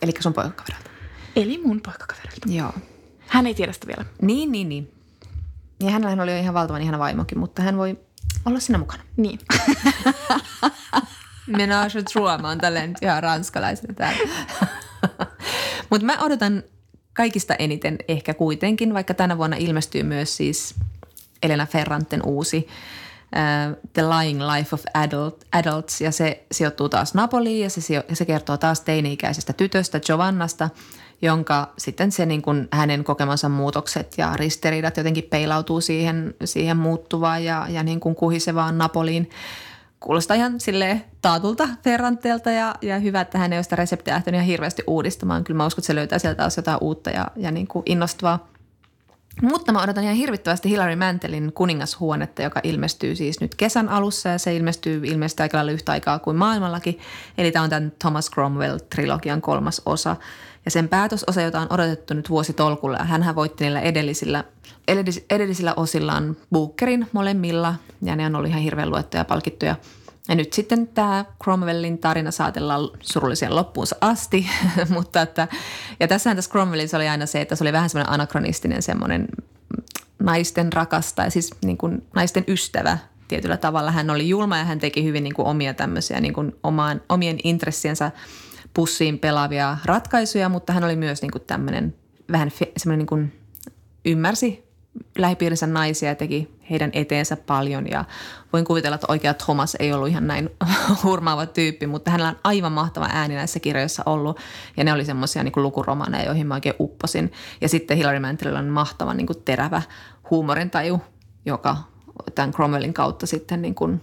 [0.01, 0.89] eli sun poikakaverilta.
[1.36, 2.49] Eli mun poikakaverilta.
[2.49, 2.73] Joo.
[3.27, 4.05] Hän ei tiedä sitä vielä.
[4.21, 4.91] Niin, niin, niin.
[5.79, 7.99] Ja hänellä oli jo ihan valtavan ihana vaimokin, mutta hän voi
[8.45, 9.03] olla siinä mukana.
[9.17, 9.39] Niin.
[11.57, 14.29] Menage trois, mä oon tälleen ihan ranskalaisena täällä.
[15.89, 16.63] mutta mä odotan
[17.13, 20.75] kaikista eniten ehkä kuitenkin, vaikka tänä vuonna ilmestyy myös siis
[21.43, 22.67] Elena Ferranten uusi
[23.38, 28.26] uh, The Lying Life of Adult, Adults ja se sijoittuu taas Napoliin ja se, se
[28.26, 30.69] kertoo taas teini-ikäisestä tytöstä Giovannasta,
[31.21, 37.43] jonka sitten se niin kuin hänen kokemansa muutokset ja ristiriidat jotenkin peilautuu siihen, siihen muuttuvaan
[37.43, 39.30] ja, ja niin kuin kuhisevaan Napoliin.
[40.00, 44.38] kuulostaa ihan sille taatulta Ferranteelta ja, ja hyvä, että hän ei ole sitä reseptiä lähtenyt
[44.38, 45.43] ihan hirveästi uudistamaan.
[45.43, 48.47] Kyllä mä uskon, että se löytää sieltä taas jotain uutta ja, ja niin kuin innostavaa.
[49.41, 54.38] Mutta mä odotan ihan hirvittävästi Hilary Mantelin kuningashuonetta, joka ilmestyy siis nyt kesän alussa ja
[54.38, 57.00] se ilmestyy ilmeisesti aika lailla yhtä aikaa kuin maailmallakin.
[57.38, 60.15] Eli tämä on tämän Thomas Cromwell-trilogian kolmas osa.
[60.65, 64.43] Ja sen päätösosa, jota on odotettu nyt vuositolkulla, hän voitti niillä edellisillä,
[65.30, 69.76] edellisillä osillaan Bookerin molemmilla ja ne on ollut ihan hirveän luettuja ja palkittuja–
[70.28, 74.48] ja nyt sitten tämä Cromwellin tarina saatellaan surullisen loppuunsa asti,
[74.96, 75.48] mutta että,
[76.00, 79.28] ja tässähän tässä Cromwellissa oli aina se, että se oli vähän semmoinen anakronistinen semmoinen
[80.20, 83.92] naisten rakastaja, siis niin kuin naisten ystävä tietyllä tavalla.
[83.92, 87.38] Hän oli julma ja hän teki hyvin niin kuin omia tämmöisiä niin kuin omaan, omien
[87.44, 88.12] intressiensä
[88.74, 91.96] pussiin pelaavia ratkaisuja, mutta hän oli myös niin kuin tämmöinen
[92.32, 93.34] vähän semmoinen niin kuin
[94.06, 94.66] ymmärsi
[95.17, 98.05] lähipiirinsä naisia ja teki heidän eteensä paljon ja
[98.53, 100.49] voin kuvitella, että oikea Thomas ei ollut ihan näin
[101.03, 104.39] hurmaava tyyppi, mutta hänellä on aivan mahtava ääni näissä kirjoissa ollut
[104.77, 107.31] ja ne oli semmoisia niin lukuromaneja, joihin mä oikein upposin.
[107.62, 109.81] Ja sitten Hilary Mantelilla on mahtava niin kuin terävä
[110.29, 111.01] huumorintaju,
[111.45, 111.77] joka
[112.36, 114.01] tämän Cromwellin kautta sitten niin kuin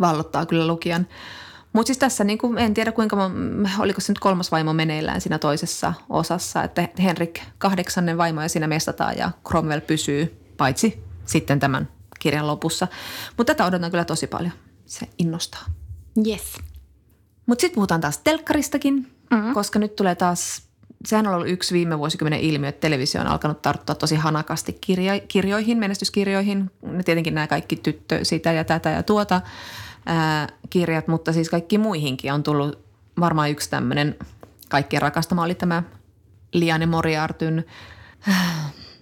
[0.00, 1.06] vallottaa kyllä lukijan.
[1.76, 3.30] Mutta siis tässä niin kuin, en tiedä kuinka,
[3.78, 8.66] oliko se nyt kolmas vaimo meneillään siinä toisessa osassa, että Henrik kahdeksannen vaimo ja siinä
[8.66, 12.88] mestataan ja Cromwell pysyy, paitsi sitten tämän kirjan lopussa.
[13.36, 14.52] Mutta tätä odotan kyllä tosi paljon.
[14.86, 15.64] Se innostaa.
[16.26, 16.42] Yes.
[17.46, 19.54] Mutta sitten puhutaan taas telkkaristakin, mm-hmm.
[19.54, 20.62] koska nyt tulee taas,
[21.04, 25.20] sehän on ollut yksi viime vuosikymmenen ilmiö, että televisio on alkanut tarttua tosi hanakasti kirja,
[25.20, 26.70] kirjoihin, menestyskirjoihin.
[26.82, 29.40] Ne tietenkin nämä kaikki tyttö, sitä ja tätä ja tuota
[30.06, 32.78] ää, kirjat, mutta siis kaikki muihinkin on tullut
[33.20, 34.16] varmaan yksi tämmöinen
[34.68, 35.82] kaikkien rakastama oli tämä
[36.52, 37.64] Liane Moriartyn,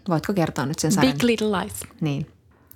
[0.09, 1.13] voitko kertoa nyt sen sarjan?
[1.13, 1.81] Big Little Lies.
[2.01, 2.27] Niin.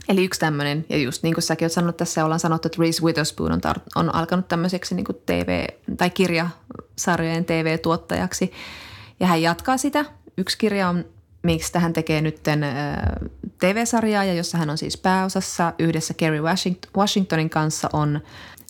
[0.09, 3.03] Eli yksi tämmöinen, ja just niin kuin säkin olet sanonut tässä, ollaan sanottu, että Reese
[3.03, 8.53] Witherspoon on, tar- on alkanut tämmöiseksi niin kuin TV- tai kirjasarjojen TV-tuottajaksi.
[9.21, 10.05] Ja hän jatkaa sitä.
[10.38, 11.05] Yksi kirja on,
[11.43, 12.41] miksi tähän tekee nyt
[13.59, 16.42] TV-sarjaa, ja jossa hän on siis pääosassa yhdessä Kerry
[16.97, 18.21] Washingtonin kanssa on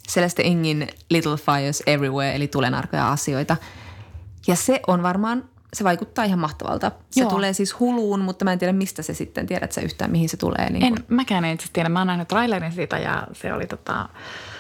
[0.09, 3.57] Celeste Ingin Little Fires Everywhere, eli tulenarkoja asioita.
[4.46, 6.92] Ja se on varmaan se vaikuttaa ihan mahtavalta.
[7.11, 7.31] Se Joo.
[7.31, 10.37] tulee siis huluun, mutta mä en tiedä mistä se sitten, tiedät sä yhtään mihin se
[10.37, 10.70] tulee.
[10.70, 11.05] Niin en, kun...
[11.09, 11.88] mäkään en itse tiedä.
[11.88, 14.09] Mä oon nähnyt trailerin siitä ja se oli, tota,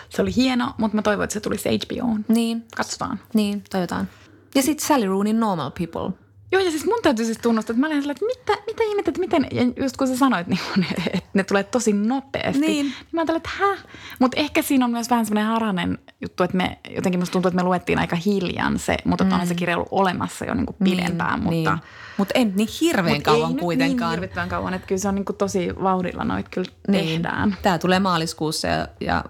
[0.08, 2.24] se oli hieno, mutta mä toivon, että se tulisi HBOon.
[2.28, 2.64] Niin.
[2.76, 3.20] Katsotaan.
[3.34, 4.08] Niin, toivotaan.
[4.54, 6.12] Ja sitten Sally Roonin Normal People–
[6.52, 9.20] Joo, ja siis mun täytyy siis tunnustaa, että mä olin että mitä, mitä ihmettä, että
[9.20, 12.60] miten, ja just kun sä sanoit, niin kun, että ne tulee tosi nopeasti.
[12.60, 12.86] Niin.
[12.86, 13.84] niin mä ajattelin, että häh?
[14.18, 17.56] Mutta ehkä siinä on myös vähän semmoinen haranen juttu, että me jotenkin musta tuntuu, että
[17.56, 19.32] me luettiin aika hiljan se, mutta mm.
[19.32, 21.40] onhan se kirja ollut olemassa jo niinku pidempään.
[21.40, 21.82] Niin, mutta, niin.
[22.16, 24.10] Mutta en niin hirveän mut kauan ei kuitenkaan.
[24.10, 27.04] Niin hirveän kauan, että kyllä se on niinku tosi vauhdilla noit kyllä niin.
[27.04, 27.56] tehdään.
[27.62, 29.24] Tämä tulee maaliskuussa ja, ja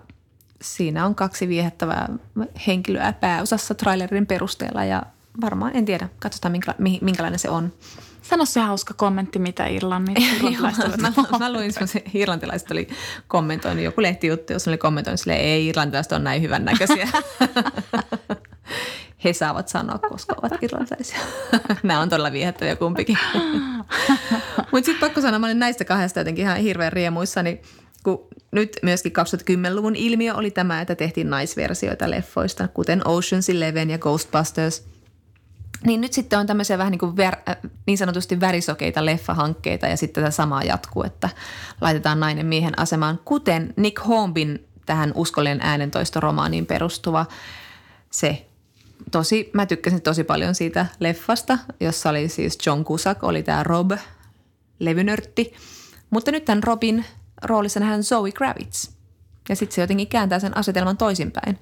[0.63, 2.09] siinä on kaksi viehättävää
[2.67, 5.03] henkilöä pääosassa trailerin perusteella ja
[5.41, 6.09] varmaan, en tiedä.
[6.19, 7.73] Katsotaan, minkä, minkälainen se on.
[8.23, 10.17] Sano se hauska kommentti, mitä Irlannin
[11.01, 12.89] mä, mä luin semmoisen, irlantilaiset oli
[13.29, 17.09] kommentoinut, joku lehtijuttu, jos oli kommentoinut silleen, ei irlantilaiset on näin hyvän näköisiä.
[19.25, 21.19] He saavat sanoa, koska ovat irlantilaisia.
[21.83, 23.19] Nämä on todella viehättäviä kumpikin.
[24.73, 27.61] Mutta sitten pakko sanoa, mä olin näistä kahdesta jotenkin ihan hirveän riemuissani,
[28.03, 33.99] kun nyt myöskin 2010-luvun ilmiö oli tämä, että tehtiin naisversioita leffoista, kuten Ocean's Eleven ja
[33.99, 34.85] Ghostbusters–
[35.85, 39.97] niin nyt sitten on tämmöisiä vähän niin, kuin ver, äh, niin sanotusti värisokeita leffahankkeita ja
[39.97, 41.29] sitten tätä samaa jatkuu, että
[41.81, 47.27] laitetaan nainen miehen asemaan, kuten Nick Hombin tähän uskollinen äänentoistoromaaniin perustuva
[48.11, 48.47] se
[49.11, 53.91] tosi, mä tykkäsin tosi paljon siitä leffasta, jossa oli siis John Cusack, oli tämä Rob,
[54.79, 55.53] levynörtti.
[56.11, 57.05] Mutta nyt tämän Robin
[57.43, 58.91] roolissa nähdään Zoe Kravitz.
[59.49, 61.59] Ja sitten se jotenkin kääntää sen asetelman toisinpäin.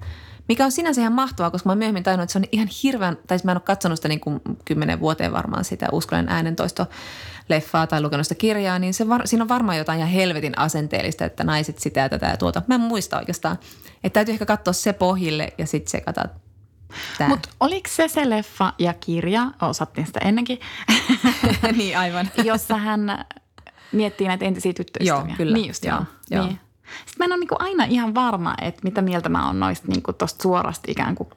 [0.47, 3.17] Mikä on sinänsä ihan mahtavaa, koska mä oon myöhemmin tajunnut, että se on ihan hirveän,
[3.27, 6.85] tai mä en ole katsonut sitä niin kuin kymmenen vuoteen varmaan sitä uskollinen äänentoisto
[7.49, 11.25] leffaa tai lukenut sitä kirjaa, niin se var, siinä on varmaan jotain ihan helvetin asenteellista,
[11.25, 12.61] että naiset sitä ja tätä ja tuota.
[12.67, 13.57] Mä en muista oikeastaan.
[14.03, 16.25] Että täytyy ehkä katsoa se pohjille ja sitten se katsoa
[17.27, 20.59] Mutta oliko se se leffa ja kirja, osattiin sitä ennenkin,
[21.77, 22.29] niin aivan.
[22.43, 23.25] jossa hän
[23.91, 25.25] miettii näitä entisiä tyttöystäviä.
[25.27, 25.53] Joo, kyllä.
[25.53, 26.03] Niin just, joo.
[26.31, 26.45] joo.
[26.45, 26.59] Niin.
[27.05, 29.87] Sitten mä en ole niin kuin aina ihan varma, että mitä mieltä mä oon noista
[29.87, 31.29] niin kuin tosta suorasta ikään kuin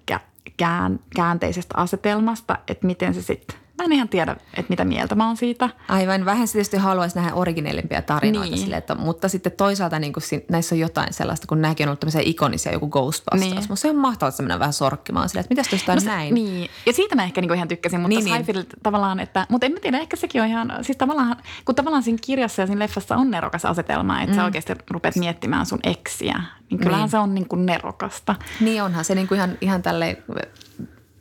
[0.56, 5.26] kään, käänteisestä asetelmasta, että miten se sitten mä en ihan tiedä, että mitä mieltä mä
[5.26, 5.68] oon siitä.
[5.88, 8.58] Aivan, vähän se tietysti haluaisi nähdä originellimpia tarinoita Niin.
[8.62, 12.00] sille, että, mutta sitten toisaalta niin kuin, näissä on jotain sellaista, kun nämäkin on ollut
[12.00, 13.40] tämmöisiä ikonisia, joku Ghostbusters.
[13.40, 13.56] Niin.
[13.68, 13.76] Niin.
[13.76, 16.34] Se on mahtavaa, että se vähän sorkkimaan sille, että mitäs tuosta No se- näin.
[16.34, 18.56] Niin, ja siitä mä ehkä niinku ihan tykkäsin, mutta Niin, niin, niin.
[18.56, 18.66] niin.
[18.82, 22.18] tavallaan, että, mutta en mä tiedä, ehkä sekin on ihan, siis tavallaan, kun tavallaan siinä
[22.22, 24.36] kirjassa ja siinä leffassa on nerokas asetelma, että mm.
[24.36, 27.10] sä oikeasti rupeat miettimään sun eksiä, niin kyllähän Niin.
[27.10, 28.34] se on niinku nerokasta.
[28.60, 30.16] Niin onhan se niin kuin ihan, ihan tälle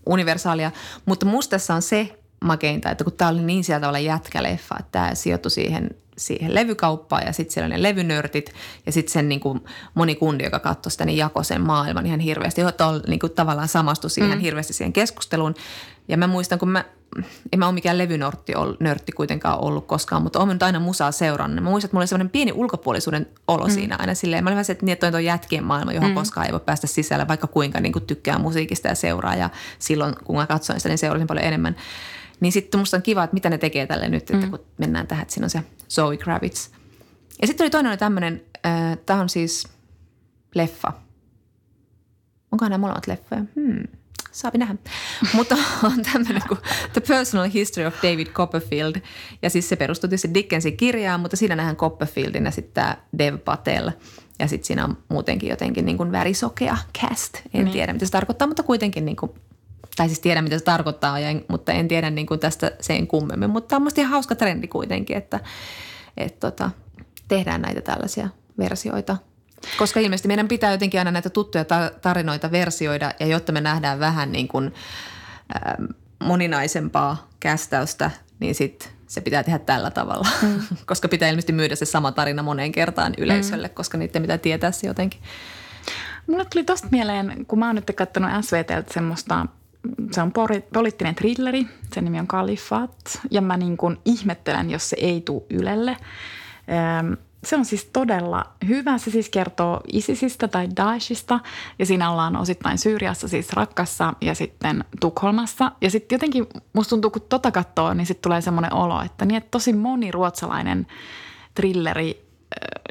[0.06, 0.72] universaalia,
[1.06, 4.92] mutta musta tässä on se makeinta, että kun tämä oli niin sieltä tavalla jätkäleffa, että
[4.92, 8.54] tämä sijoittui siihen, siihen levykauppaan ja sitten siellä ne levynörtit
[8.86, 12.20] ja sitten sen niin kuin moni kundi, joka katsoi sitä, niin jakoi sen maailman ihan
[12.20, 14.42] hirveästi, jotta niin kuin tavallaan samastui siihen mm.
[14.42, 15.56] hirveästi siihen keskusteluun.
[16.08, 16.86] Ja mä muistan, kun mä,
[17.54, 21.64] en mä ole mikään levynörtti nörtti kuitenkaan ollut koskaan, mutta olen nyt aina musaa seurannut.
[21.64, 23.74] Mä muistan, että mulla oli semmoinen pieni ulkopuolisuuden olo mm.
[23.74, 24.44] siinä aina silleen.
[24.44, 26.16] Mä olin vähän se, että, niin, että toi on jätkien maailma, johon mm.
[26.16, 29.36] koskaan ei voi päästä sisälle, vaikka kuinka niin kuin tykkää musiikista ja seuraa.
[29.36, 29.50] Ja
[29.80, 31.76] silloin, kun mä katsoin sitä, niin seurasin paljon enemmän.
[32.40, 34.50] Niin sitten musta on kiva, että mitä ne tekee tälle nyt, että mm.
[34.50, 36.70] kun mennään tähän, että siinä on se Zoe Kravitz.
[37.42, 39.68] Ja sitten oli toinen oli tämmöinen, äh, tämä on siis
[40.56, 40.94] leffa.
[42.52, 43.42] Onkohan nämä molemmat leffoja?
[43.56, 43.84] Hmm.
[44.32, 44.76] Saapi nähdä.
[45.34, 46.60] Mutta on tämmöinen kuin
[46.94, 48.96] The Personal History of David Copperfield.
[49.42, 53.38] Ja siis se perustuu tietysti Dickensin kirjaan, mutta siinä nähdään Copperfieldin ja sitten tämä Dev
[53.40, 53.92] Patel.
[54.40, 57.34] Ja sitten siinä on muutenkin jotenkin niin kuin värisokea cast.
[57.36, 57.72] En Niin.
[57.74, 59.32] tiedä, mitä se tarkoittaa, mutta kuitenkin niin kuin,
[60.00, 63.08] tai siis tiedän, mitä se tarkoittaa, ja en, mutta en tiedä niin kuin tästä sen
[63.08, 63.50] kummemmin.
[63.50, 65.40] Mutta on musta ihan hauska trendi kuitenkin, että,
[66.18, 66.72] että tota,
[67.28, 69.18] tehdään näitä tällaisia versioita.
[69.78, 74.00] Koska ilmeisesti meidän pitää jotenkin aina näitä tuttuja ta- tarinoita versioida, ja jotta me nähdään
[74.00, 74.74] vähän niin kuin,
[75.56, 75.86] ähm,
[76.24, 80.28] moninaisempaa kästäystä, niin sit se pitää tehdä tällä tavalla.
[80.42, 80.62] Mm.
[80.86, 83.74] koska pitää ilmeisesti myydä se sama tarina moneen kertaan yleisölle, mm.
[83.74, 85.22] koska niiden pitää tietää se jotenkin.
[86.28, 89.46] Mulle tuli tosta mieleen, kun mä oon nyt katsonut SVTltä semmoista,
[90.12, 90.32] se on
[90.74, 95.44] poliittinen thrilleri, sen nimi on Kalifat, ja mä niin kuin ihmettelen, jos se ei tule
[95.50, 95.98] Ylelle.
[97.44, 98.98] Se on siis todella hyvä.
[98.98, 101.40] Se siis kertoo ISISistä tai Daeshista
[101.80, 105.72] ja siinä ollaan osittain Syyriassa, siis Rakkassa ja sitten Tukholmassa.
[105.82, 109.38] Ja sitten jotenkin musta tuntuu, kun tota katsoo, niin sitten tulee semmoinen olo, että niin,
[109.38, 110.88] että tosi moni ruotsalainen
[111.56, 112.29] trilleri äh,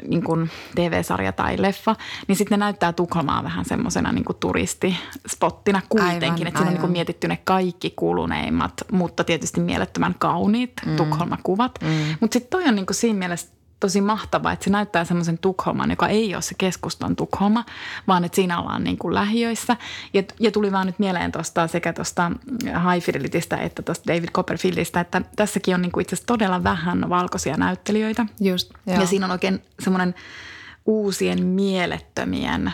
[0.07, 1.95] niin kuin TV-sarja tai leffa,
[2.27, 6.23] niin sitten ne näyttää Tukholmaa vähän semmoisena niin turistispottina kuitenkin.
[6.23, 10.95] Aivan, että siinä on niin kuin mietitty ne kaikki kuluneimmat, mutta tietysti mielettömän kauniit mm.
[10.95, 11.79] Tukholma-kuvat.
[11.81, 11.87] Mm.
[12.19, 15.89] Mutta sitten toi on niin kuin siinä mielessä tosi mahtavaa, että se näyttää semmoisen Tukholman,
[15.89, 17.65] joka ei ole se keskustan Tukholma,
[18.07, 19.77] vaan että siinä ollaan niin kuin lähiöissä.
[20.13, 22.31] Ja, ja tuli vaan nyt mieleen tuosta sekä tuosta
[22.63, 27.09] High Fidelitystä että tuosta David Copperfieldista, että tässäkin on niin kuin itse asiassa todella vähän
[27.09, 28.25] valkoisia näyttelijöitä.
[28.39, 30.15] Just, Ja siinä on oikein semmoinen
[30.85, 32.71] uusien mielettömien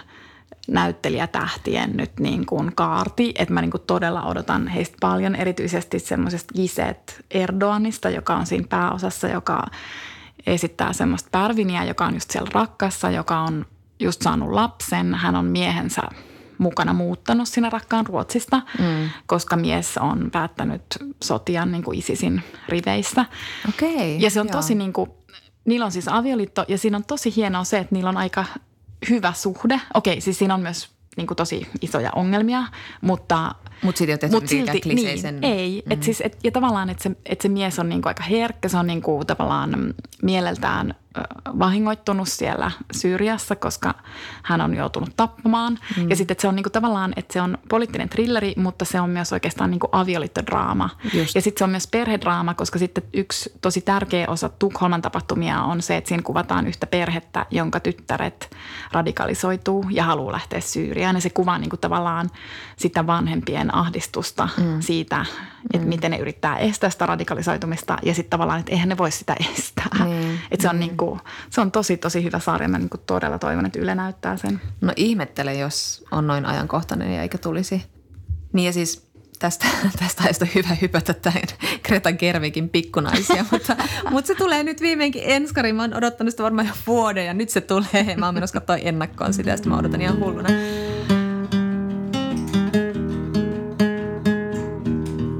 [0.68, 6.54] näyttelijätähtien nyt niin kuin kaarti, että mä niin kuin todella odotan heistä paljon, erityisesti semmoisesta
[6.54, 9.63] Giset Erdoganista, joka on siinä pääosassa, joka
[10.47, 13.65] esittää semmoista Pärviniä, joka on just siellä rakkassa, joka on
[13.99, 15.15] just saanut lapsen.
[15.15, 16.01] Hän on miehensä
[16.58, 19.10] mukana muuttanut sinä rakkaan Ruotsista, mm.
[19.25, 20.81] koska mies on päättänyt
[21.23, 23.25] sotia niin kuin ISISin riveissä.
[23.69, 24.21] Okei.
[24.21, 24.55] Ja se on joo.
[24.55, 25.12] tosi niin kuin,
[25.65, 28.45] niillä on siis avioliitto ja siinä on tosi hienoa se, että niillä on aika
[29.10, 29.81] hyvä suhde.
[29.93, 32.63] Okei, siis siinä on myös niin kuin tosi isoja ongelmia,
[33.01, 33.55] mutta
[33.86, 35.84] Mut silti tehty mut silti, kliseisen- niin, ei.
[35.86, 35.91] Mm.
[35.91, 38.78] Et siis, et, ja tavallaan, että se, et se mies on niinku aika herkkä, se
[38.78, 40.95] on niinku tavallaan mm, mieleltään
[41.60, 43.93] vahingoittunut siellä Syyriassa, koska
[44.43, 45.80] hän on joutunut tappamaan.
[45.97, 46.10] Mm.
[46.10, 49.10] Ja sitten että se on niinku tavallaan, että se on poliittinen thrilleri, mutta se on
[49.10, 50.89] myös oikeastaan niinku avioliittodraama.
[51.13, 51.36] Just.
[51.36, 55.82] Ja sitten se on myös perhedraama, koska sitten yksi tosi tärkeä osa Tukholman tapahtumia on
[55.82, 58.56] se, että siinä kuvataan yhtä perhettä, jonka tyttäret
[58.91, 61.15] radikalisoituu ja haluaa lähteä Syyriaan.
[61.15, 62.30] Ja se kuvaa niinku tavallaan
[62.78, 64.82] sitä vanhempien ahdistusta mm.
[64.82, 65.25] siitä,
[65.73, 65.89] että mm.
[65.89, 70.06] miten ne yrittää estää sitä radikalisoitumista ja sitten tavallaan, että eihän ne voi sitä estää.
[70.06, 71.05] Niin, Että se on, niinku,
[71.50, 72.68] se on tosi, tosi hyvä sarja.
[72.68, 74.62] Mä niinku todella toivon, että Yle näyttää sen.
[74.82, 77.86] No ihmettele, jos on noin ajankohtainen ja eikä tulisi.
[78.54, 79.08] Niin ja siis
[79.39, 79.65] tästä,
[80.00, 81.44] tästä on hyvä hypätä tähän
[81.84, 83.76] Greta Gerwigin pikkunaisia, mutta,
[84.12, 85.74] mutta se tulee nyt viimeinkin enskari.
[85.74, 88.15] Mä oon odottanut sitä varmaan jo vuoden ja nyt se tulee.
[88.18, 90.50] Mä oon menossa katsoa ennakkoon sitä ja sitten mä odotan ihan hulluna.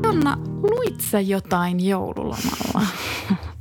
[0.04, 2.82] Jonna, luit sä jotain joululomalla?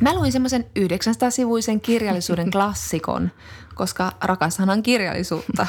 [0.00, 3.30] Mä luin semmoisen 900-sivuisen kirjallisuuden klassikon,
[3.74, 5.66] koska rakashan on kirjallisuutta.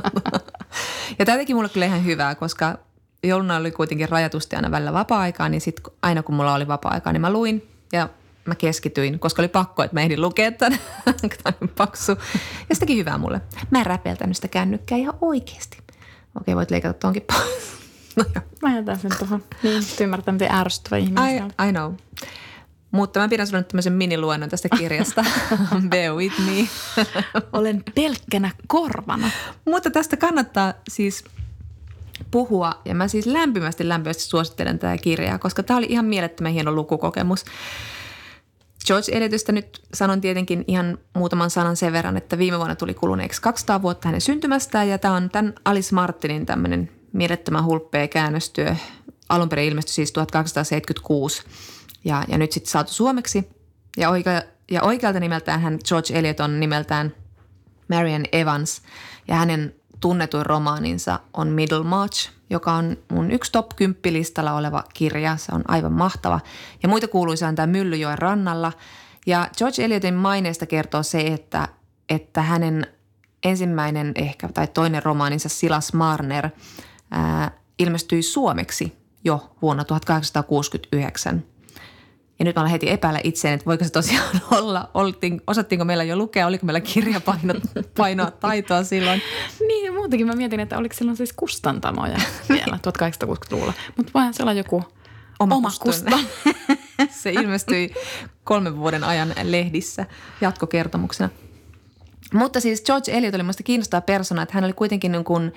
[1.18, 2.78] ja tämä teki mulle kyllä ihan hyvää, koska
[3.22, 7.20] jouluna oli kuitenkin rajatusti aina välillä vapaa-aikaa, niin sit aina kun mulla oli vapaa-aikaa, niin
[7.20, 8.08] mä luin ja
[8.44, 10.78] mä keskityin, koska oli pakko, että mä ehdin lukea tämän.
[11.42, 12.12] Tämä on paksu.
[12.68, 13.40] Ja se teki hyvää mulle.
[13.70, 15.78] Mä en räpeltänyt sitä kännykkää ihan oikeasti.
[16.40, 17.80] Okei, voit leikata tuonkin pois.
[18.16, 18.24] No.
[18.62, 19.44] Mä jätän sen tuohon.
[19.62, 21.92] Niin, ymmärtää, miten ärsyttävä ihminen I, I know.
[22.90, 25.24] Mutta mä pidän sinulle tämmöisen miniluennon tästä kirjasta.
[25.90, 26.68] Bear with me.
[27.52, 29.30] Olen pelkkänä korvana.
[29.64, 31.24] Mutta tästä kannattaa siis
[32.30, 32.80] puhua.
[32.84, 37.44] Ja mä siis lämpimästi lämpimästi suosittelen tätä kirjaa, koska tämä oli ihan mielettömän hieno lukukokemus.
[38.86, 43.42] George Eliotista nyt sanon tietenkin ihan muutaman sanan sen verran, että viime vuonna tuli kuluneeksi
[43.42, 48.74] 200 vuotta hänen syntymästään ja tämä on tämän Alice Martinin tämmöinen mielettömän hulppea käännöstyö.
[49.28, 51.42] Alun perin ilmestyi siis 1876
[52.04, 53.48] ja, ja nyt sitten saatu suomeksi.
[53.96, 57.14] Ja, oikea, ja oikealta nimeltään hän George Eliot on nimeltään
[57.88, 58.82] Marian Evans
[59.28, 65.36] ja hänen tunnetuin romaaninsa on Middlemarch, joka on mun yksi top 10 listalla oleva kirja.
[65.36, 66.40] Se on aivan mahtava.
[66.82, 68.72] Ja muita kuuluisia on tämä Myllyjoen rannalla.
[69.26, 71.68] Ja George Eliotin maineesta kertoo se, että,
[72.08, 72.86] että hänen
[73.44, 76.50] ensimmäinen ehkä tai toinen romaaninsa Silas Marner
[77.10, 81.44] ää, ilmestyi suomeksi jo vuonna 1869.
[82.40, 86.04] Ja nyt mä olen heti epäillä itseen, että voiko se tosiaan olla, oltiin, osattiinko meillä
[86.04, 89.22] jo lukea, oliko meillä kirjapainoa taitoa silloin.
[89.68, 93.72] Niin ja muutenkin mä mietin, että oliko silloin siis kustantamoja vielä 1860-luvulla.
[93.96, 94.84] Mutta voihan se olla joku
[95.40, 96.24] oma, oma kustantaja.
[97.10, 97.94] se ilmestyi
[98.44, 100.06] kolmen vuoden ajan lehdissä
[100.40, 101.30] jatkokertomuksena.
[102.34, 105.52] Mutta siis George Eliot oli minusta kiinnostava persona, että hän oli kuitenkin niin kuin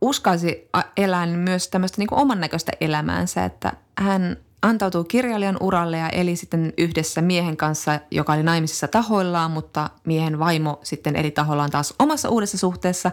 [0.00, 6.08] uskalsi elää myös tämmöistä niin kuin oman näköistä elämäänsä, että hän– antautuu kirjailijan uralle ja
[6.08, 11.70] eli sitten yhdessä miehen kanssa, joka oli naimisissa tahoillaan, mutta miehen vaimo sitten eri tahoillaan
[11.70, 13.10] taas omassa uudessa suhteessa.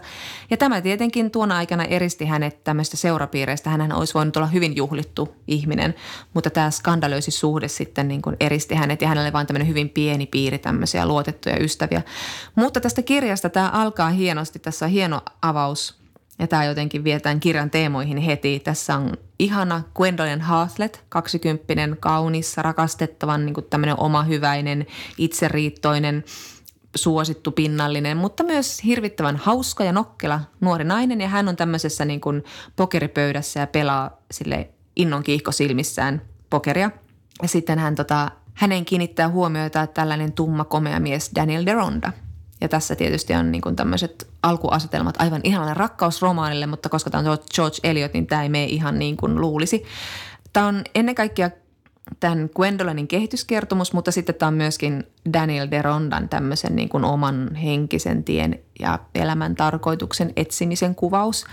[0.50, 3.70] Ja tämä tietenkin tuona aikana eristi hänet tämmöistä seurapiireistä.
[3.70, 5.94] Hän olisi voinut olla hyvin juhlittu ihminen,
[6.34, 9.90] mutta tämä skandalöisi suhde sitten niin kuin eristi hänet ja hänelle oli vain tämmöinen hyvin
[9.90, 12.02] pieni piiri tämmöisiä luotettuja ystäviä.
[12.54, 14.58] Mutta tästä kirjasta tämä alkaa hienosti.
[14.58, 15.97] Tässä on hieno avaus–
[16.38, 18.60] ja tämä jotenkin vietään kirjan teemoihin heti.
[18.60, 24.86] Tässä on ihana Gwendolyn Hathlet, kaksikymppinen, kaunis, rakastettavan, niin tämmöinen omahyväinen,
[25.18, 26.24] itseriittoinen,
[26.96, 31.20] suosittu, pinnallinen, mutta myös hirvittävän hauska ja nokkela nuori nainen.
[31.20, 32.44] Ja hän on tämmöisessä niin kuin
[32.76, 36.90] pokeripöydässä ja pelaa sille innon silmissään pokeria.
[37.42, 42.12] Ja sitten hän tota, hänen kiinnittää huomiota tällainen tumma komea mies Daniel Deronda–
[42.60, 47.76] ja tässä tietysti on niin tämmöiset alkuasetelmat aivan ihanalle rakkausromaanille, mutta koska tämä on George
[47.84, 49.84] Eliot, niin tämä ei mene ihan niin kuin luulisi.
[50.52, 51.50] Tämä on ennen kaikkea
[52.20, 58.24] tämän Gwendolinin kehityskertomus, mutta sitten tämä on myöskin Daniel Derondan tämmöisen niin kuin oman henkisen
[58.24, 61.46] tien ja elämän tarkoituksen etsimisen kuvaus.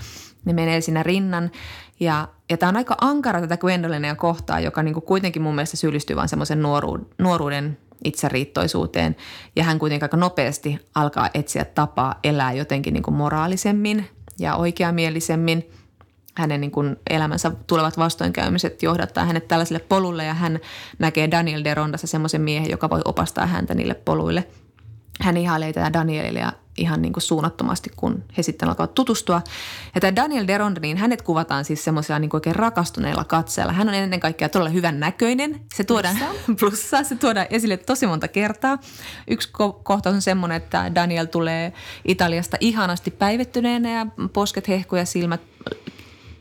[0.45, 1.51] Ne menee siinä rinnan
[1.99, 5.77] ja, ja tämä on aika ankara tätä Gwendolinia kohtaa, joka niin kuin kuitenkin mun mielestä
[5.77, 9.15] syyllistyy vain semmoisen nuoruuden, nuoruuden itseriittoisuuteen
[9.55, 15.69] ja hän kuitenkin aika nopeasti alkaa etsiä tapaa elää jotenkin niin kuin moraalisemmin ja oikeamielisemmin.
[16.37, 20.59] Hänen niin kuin elämänsä tulevat vastoinkäymiset johdattaa hänet tällaiselle polulle ja hän
[20.99, 24.47] näkee Daniel Derondassa semmoisen miehen, joka voi opastaa häntä niille poluille–
[25.21, 29.41] hän ihailee tätä Danielia ihan niin kuin suunnattomasti, kun he sitten alkavat tutustua.
[29.95, 33.73] Ja tämä Daniel Deronda, niin hänet kuvataan siis semmoisella niin oikein rakastuneella katseella.
[33.73, 35.61] Hän on ennen kaikkea todella hyvän näköinen.
[35.75, 36.17] Se tuodaan,
[36.59, 38.77] plussaa, se tuodaan esille tosi monta kertaa.
[39.27, 41.73] Yksi ko- kohta on semmoinen, että Daniel tulee
[42.05, 45.41] Italiasta ihanasti päivettyneenä ja posket hehkuja ja silmät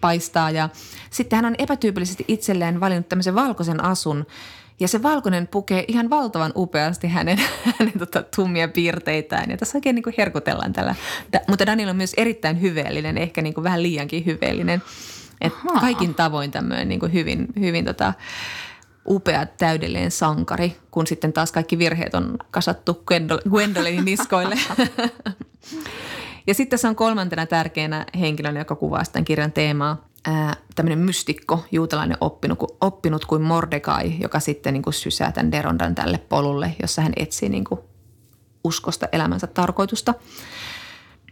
[0.00, 0.50] paistaa.
[0.50, 0.68] Ja
[1.10, 4.26] sitten hän on epätyypillisesti itselleen valinnut tämmöisen valkoisen asun,
[4.80, 7.38] ja se valkoinen pukee ihan valtavan upeasti hänen,
[7.78, 9.50] hänen tota, tummia piirteitään.
[9.50, 10.94] Ja tässä oikein niin kuin herkutellaan tällä.
[11.32, 14.82] Da, mutta Daniel on myös erittäin hyveellinen, ehkä niin kuin vähän liiankin hyveellinen.
[15.40, 18.14] Et kaikin tavoin tämmöinen niin kuin hyvin, hyvin tota,
[19.06, 23.04] upea täydellinen sankari, kun sitten taas kaikki virheet on kasattu
[23.50, 24.54] Gwendolinin niskoille.
[26.46, 30.08] ja sitten tässä on kolmantena tärkeänä henkilönä, joka kuvaa tämän kirjan teemaa,
[30.74, 36.18] tämmöinen mystikko, juutalainen oppinut, oppinut kuin Mordekai, joka sitten niin kuin sysää tämän Derondan tälle
[36.18, 37.80] polulle, jossa hän etsii niin kuin
[38.64, 40.14] uskosta elämänsä tarkoitusta.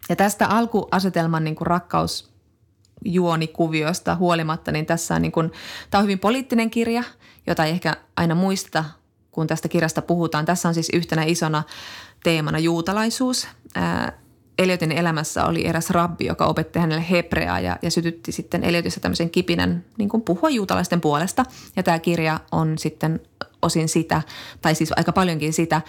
[0.08, 5.52] Ja tästä alkuasetelman niin kuin rakkausjuonikuviosta huolimatta, niin tässä on, niin kuin,
[5.90, 7.02] tämä on hyvin poliittinen kirja,
[7.46, 8.84] jota ei ehkä aina muista,
[9.30, 10.44] kun tästä kirjasta puhutaan.
[10.44, 11.62] Tässä on siis yhtenä isona
[12.24, 13.48] teemana juutalaisuus.
[14.62, 19.30] Eliotin elämässä oli eräs rabbi, joka opetti hänelle hebreaa ja, ja sytytti sitten Eliotissa tämmöisen
[19.30, 21.44] kipinän niin kuin puhua juutalaisten puolesta.
[21.76, 23.20] Ja tämä kirja on sitten
[23.62, 24.22] osin sitä,
[24.62, 25.80] tai siis aika paljonkin sitä.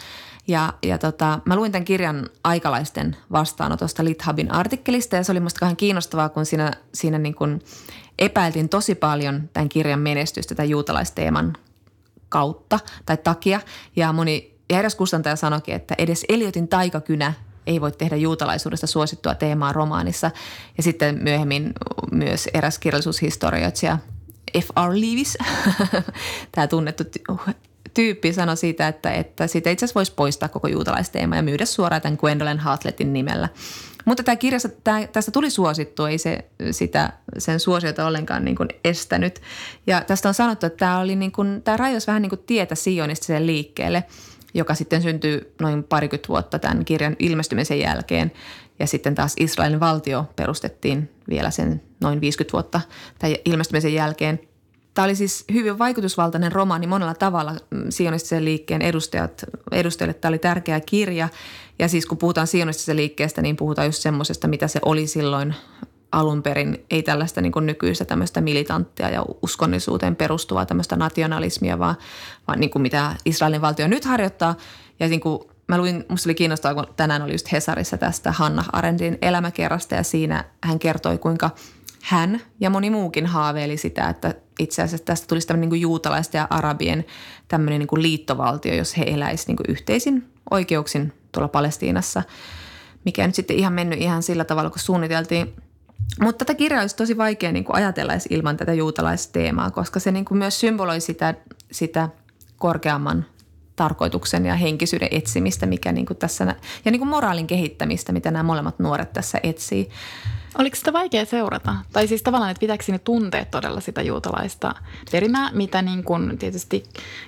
[0.47, 5.61] Ja, ja tota, mä luin tämän kirjan aikalaisten vastaanotosta Lithabin artikkelista ja se oli musta
[5.61, 7.61] vähän kiinnostavaa, kun siinä, siinä niin kuin
[8.19, 11.53] epäiltiin tosi paljon tämän kirjan menestystä tämän juutalaisteeman
[12.29, 13.61] kautta tai takia.
[13.95, 17.33] Ja moni ja eräs kustantaja sanoikin, että edes Eliotin taikakynä
[17.67, 20.31] ei voi tehdä juutalaisuudesta suosittua teemaa romaanissa.
[20.77, 21.73] Ja sitten myöhemmin
[22.11, 23.97] myös eräs kirjallisuushistorioitsija
[24.59, 24.91] F.R.
[24.91, 25.37] Lewis,
[26.51, 27.03] tämä tunnettu
[27.93, 32.01] tyyppi sanoi siitä, että, että siitä itse asiassa voisi poistaa koko juutalaisteema ja myydä suoraan
[32.01, 33.49] tämän Gwendolyn Hartlettin nimellä.
[34.05, 38.69] Mutta tämä kirjassa, tämä, tästä tuli suosittu, ei se sitä, sen suosiota ollenkaan niin kuin
[38.83, 39.41] estänyt.
[39.87, 42.75] Ja tästä on sanottu, että tämä, oli niin kuin, tämä rajoisi vähän niin kuin tietä
[42.75, 44.03] sionistiselle liikkeelle,
[44.53, 48.31] joka sitten syntyi noin parikymmentä vuotta tämän kirjan ilmestymisen jälkeen.
[48.79, 52.81] Ja sitten taas Israelin valtio perustettiin vielä sen noin 50 vuotta
[53.19, 54.39] tämän ilmestymisen jälkeen–
[54.93, 60.13] Tämä oli siis hyvin vaikutusvaltainen romaani monella tavalla mm, sionistisen liikkeen edustajat, edustajille.
[60.13, 61.29] Tämä oli tärkeä kirja
[61.79, 65.55] ja siis kun puhutaan sionistisen liikkeestä, niin puhutaan just semmoisesta, mitä se oli silloin
[66.13, 66.85] alun perin.
[66.91, 71.95] Ei tällaista niin kuin nykyistä tämmöistä militanttia ja uskonnollisuuteen perustuvaa tämmöistä nationalismia, vaan,
[72.47, 74.55] vaan niin kuin mitä Israelin valtio nyt harjoittaa.
[74.99, 78.63] Ja niin kuin mä luin, musta oli kiinnostavaa, kun tänään oli just Hesarissa tästä Hanna
[78.71, 81.49] Arendin elämäkerrasta ja siinä hän kertoi, kuinka–
[82.03, 86.47] hän ja moni muukin haaveili sitä, että itse asiassa tästä tulisi tämmöinen niin juutalaisten ja
[86.49, 87.05] arabien
[87.47, 92.23] tämmöinen niin kuin liittovaltio, jos he eläisivät niin yhteisin oikeuksin tuolla Palestiinassa,
[93.05, 95.53] mikä nyt sitten ihan mennyt ihan sillä tavalla, kun suunniteltiin.
[96.21, 100.11] Mutta tätä kirjaa olisi tosi vaikea niin kuin ajatella edes ilman tätä juutalaisteemaa, koska se
[100.11, 101.33] niin kuin myös symboloi sitä,
[101.71, 102.09] sitä
[102.57, 103.25] korkeamman
[103.75, 108.43] tarkoituksen ja henkisyyden etsimistä, mikä niin kuin tässä, ja niin kuin moraalin kehittämistä, mitä nämä
[108.43, 109.89] molemmat nuoret tässä etsii.
[110.57, 111.75] Oliko sitä vaikea seurata?
[111.93, 114.75] Tai siis tavallaan, että pitääkö sinne tuntea todella sitä juutalaista
[115.11, 116.83] perimää, mitä niin kuin tietysti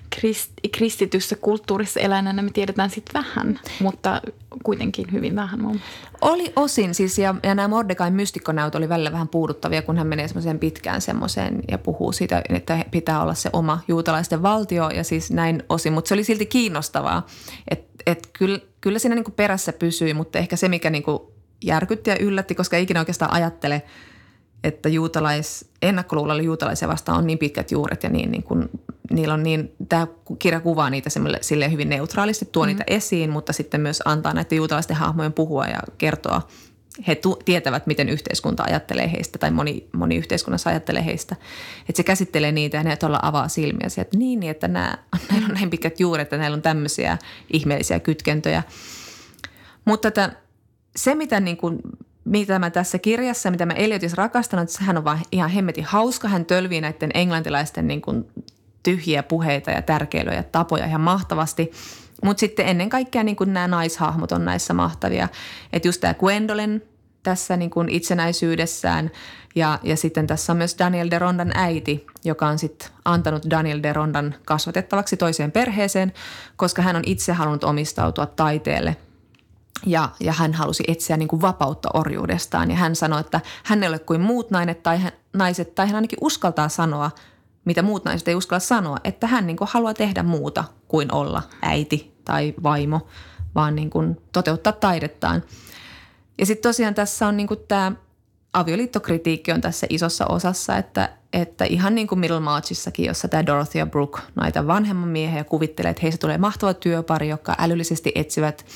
[0.09, 4.21] krist, kristityssä kulttuurissa eläneenä me tiedetään sitten vähän, mutta
[4.63, 5.79] kuitenkin hyvin vähän mun
[6.21, 10.27] Oli osin siis, ja, ja nämä Mordekain mystikkonäyt oli välillä vähän puuduttavia, kun hän menee
[10.27, 15.31] semmoiseen pitkään semmoiseen ja puhuu siitä, että pitää olla se oma juutalaisten valtio ja siis
[15.31, 17.25] näin osin, mutta se oli silti kiinnostavaa,
[17.71, 21.03] että et kyllä, kyllä siinä niin perässä pysyi, mutta ehkä se, mikä niin
[21.65, 23.81] järkytti ja yllätti, koska ikinä oikeastaan ajattele,
[24.63, 28.69] että juutalais, ennakkoluulolla juutalaisia vastaan on niin pitkät juuret ja niin, niin kun,
[29.11, 30.07] niillä on niin, tämä
[30.39, 31.09] kirja kuvaa niitä
[31.41, 32.67] sille hyvin neutraalisti, tuo mm.
[32.67, 36.41] niitä esiin, mutta sitten myös antaa näiden juutalaisten hahmojen puhua ja kertoa.
[37.07, 41.35] He tu- tietävät, miten yhteiskunta ajattelee heistä tai moni, moni yhteiskunnassa ajattelee heistä.
[41.89, 43.87] Että se käsittelee niitä ja ne todella avaa silmiä.
[43.97, 44.97] Että niin, niin, että nämä,
[45.31, 47.17] näillä on näin pitkät juuret, että näillä on tämmöisiä
[47.53, 48.63] ihmeellisiä kytkentöjä.
[49.85, 50.31] Mutta että
[50.95, 51.79] se, mitä, niin kuin,
[52.25, 56.27] mitä mä tässä kirjassa, mitä mä Eliotissa rakastanut, että hän on vaan ihan hemmetin hauska.
[56.27, 58.27] Hän tölvii näiden englantilaisten niin kuin,
[58.85, 61.71] tyhjiä puheita ja tärkeilyjä ja tapoja ihan mahtavasti.
[62.23, 65.27] Mutta sitten ennen kaikkea niin kuin nämä naishahmot on näissä mahtavia.
[65.73, 66.81] Että just tämä Gwendolyn
[67.23, 69.11] tässä niin kuin itsenäisyydessään
[69.55, 73.79] ja, ja sitten tässä on myös Daniel de Rondan äiti, joka on sitten antanut Daniel
[73.83, 76.13] de Rondan kasvatettavaksi toiseen perheeseen,
[76.55, 78.95] koska hän on itse halunnut omistautua taiteelle
[79.85, 82.71] ja, ja hän halusi etsiä niin kuin vapautta orjuudestaan.
[82.71, 85.95] Ja hän sanoi, että hän ei ole kuin muut naiset tai hän, naiset, tai hän
[85.95, 87.11] ainakin uskaltaa sanoa,
[87.65, 91.43] mitä muut naiset ei uskalla sanoa, että hän niin kuin haluaa tehdä muuta kuin olla
[91.61, 93.07] äiti tai vaimo,
[93.55, 95.43] vaan niin kuin toteuttaa taidettaan.
[96.37, 97.91] Ja sitten tosiaan tässä on niin kuin tämä
[98.53, 104.21] avioliittokritiikki on tässä isossa osassa, että, että ihan niin kuin Middlemarchissakin, jossa tämä Dorothea Brooke,
[104.35, 108.65] näitä vanhemman miehen ja kuvittelee, että heistä tulee mahtava työpari, joka älyllisesti etsivät–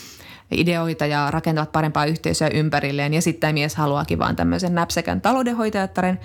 [0.51, 6.19] ideoita ja rakentavat parempaa yhteisöä ympärilleen ja sitten mies haluaakin vaan tämmöisen näpsäkän taloudenhoitajattaren,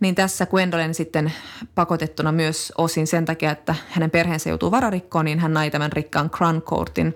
[0.00, 1.32] niin tässä Gwendolyn sitten
[1.74, 6.30] pakotettuna myös osin sen takia, että hänen perheensä joutuu vararikkoon, niin hän nai tämän rikkaan
[6.30, 7.14] Crown Courtin,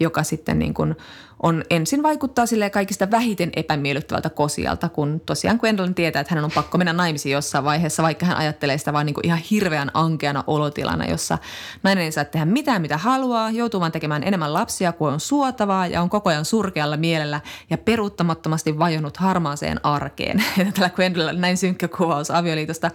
[0.00, 0.96] joka sitten niin kuin
[1.42, 6.50] on ensin vaikuttaa sille kaikista vähiten epämiellyttävältä kosialta, kun tosiaan Gwendolyn tietää, että hänen on
[6.50, 11.06] pakko mennä naimisiin jossain vaiheessa, vaikka hän ajattelee sitä vain niin ihan hirveän ankeana olotilana,
[11.06, 11.38] jossa
[11.82, 15.86] nainen ei saa tehdä mitään, mitä haluaa, joutuu vaan tekemään enemmän lapsia kuin on suotavaa
[15.86, 20.44] ja on koko ajan surkealla mielellä ja peruuttamattomasti vajonnut harmaaseen arkeen.
[20.74, 22.90] Tällä Gwendolyn näin synkkä kuvaus avioliitosta.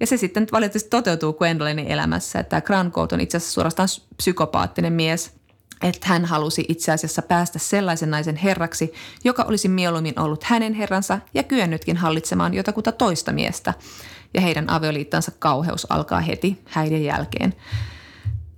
[0.00, 4.92] Ja se sitten valitettavasti toteutuu Gwendolynin elämässä, että Crown Court on itse asiassa suorastaan psykopaattinen
[4.92, 5.30] mies–
[5.82, 8.92] että hän halusi itse asiassa päästä sellaisen naisen herraksi,
[9.24, 13.74] joka olisi mieluummin ollut hänen herransa ja kyennytkin hallitsemaan jotakuta toista miestä.
[14.34, 17.54] Ja heidän avioliittansa kauheus alkaa heti häiden jälkeen.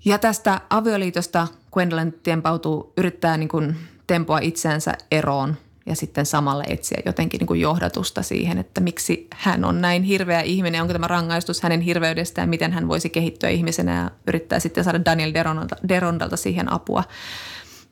[0.04, 5.56] Ja tästä avioliitosta Gwendolyn tempautuu, yrittää niin kuin tempoa itseänsä eroon
[5.86, 10.40] ja sitten samalla etsiä jotenkin niin kuin johdatusta siihen, että miksi hän on näin hirveä
[10.40, 15.04] ihminen, onko tämä rangaistus hänen hirveydestään, miten hän voisi kehittyä ihmisenä ja yrittää sitten saada
[15.04, 17.04] Daniel Derondalta, Derondalta siihen apua.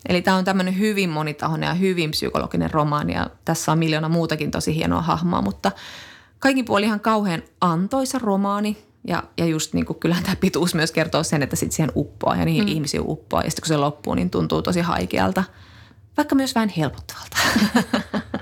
[0.09, 4.51] Eli tämä on tämmöinen hyvin monitahoinen ja hyvin psykologinen romaani ja tässä on miljoona muutakin
[4.51, 5.73] tosi hienoa hahmoa, mutta
[6.39, 8.77] kaikin puoli ihan kauhean antoisa romaani
[9.07, 12.37] ja, ja just niin kuin, kyllähän tämä pituus myös kertoo sen, että sitten siihen uppoaa
[12.37, 12.73] ja niihin mm.
[12.73, 15.45] ihmisiin uppoaa ja sitten kun se loppuu, niin tuntuu tosi haikealta–
[16.17, 17.37] vaikka myös vähän helpottavalta.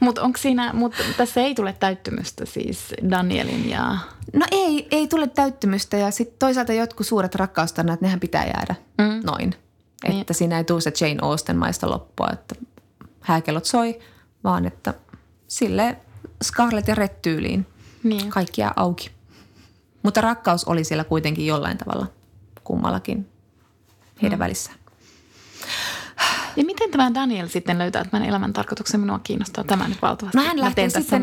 [0.00, 3.96] Mutta onko siinä, mutta tässä ei tule täyttymystä siis Danielin ja...
[4.32, 9.20] No ei, ei tule täyttymystä ja sitten toisaalta jotkut suuret rakkaustarinat, nehän pitää jäädä mm.
[9.24, 9.54] noin.
[10.08, 10.20] Niin.
[10.20, 12.54] Että siinä ei tule se Jane Austen maista loppua, että
[13.20, 13.98] hääkellot soi,
[14.44, 14.94] vaan että
[15.48, 15.96] sille
[16.44, 17.66] Scarlett ja Red tyyliin
[18.02, 18.30] niin.
[18.30, 19.10] kaikkia auki.
[20.02, 22.06] Mutta rakkaus oli siellä kuitenkin jollain tavalla
[22.64, 23.28] kummallakin
[24.22, 24.44] heidän mm.
[24.44, 24.79] välissään.
[26.56, 29.00] Ja miten tämä Daniel sitten löytää tämän elämän tarkoituksen?
[29.00, 30.38] Minua kiinnostaa tämä nyt valtavasti.
[30.38, 31.22] No hän lähtee, sitten,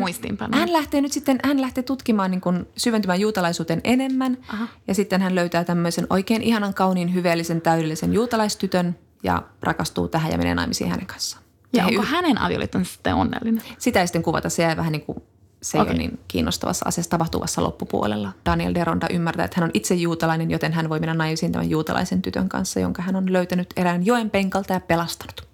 [0.52, 4.38] hän lähtee nyt sitten, hän lähtee tutkimaan niin kuin syventymään juutalaisuuteen enemmän.
[4.48, 4.68] Aha.
[4.88, 10.38] Ja sitten hän löytää tämmöisen oikein ihanan, kauniin, hyveellisen, täydellisen juutalaistytön ja rakastuu tähän ja
[10.38, 11.44] menee naimisiin hänen kanssaan.
[11.72, 12.08] Ja, ja onko he...
[12.08, 13.62] hänen avioliittonsa sitten onnellinen?
[13.78, 14.48] Sitä ei sitten kuvata.
[14.48, 15.22] Se jää vähän niin kuin
[15.62, 15.86] se okay.
[15.86, 18.32] ei ole niin kiinnostavassa asiassa tapahtuvassa loppupuolella.
[18.46, 22.22] Daniel Deronda ymmärtää, että hän on itse juutalainen, joten hän voi mennä naimisiin tämän juutalaisen
[22.22, 25.48] tytön kanssa, jonka hän on löytänyt erään joen penkalta ja pelastanut.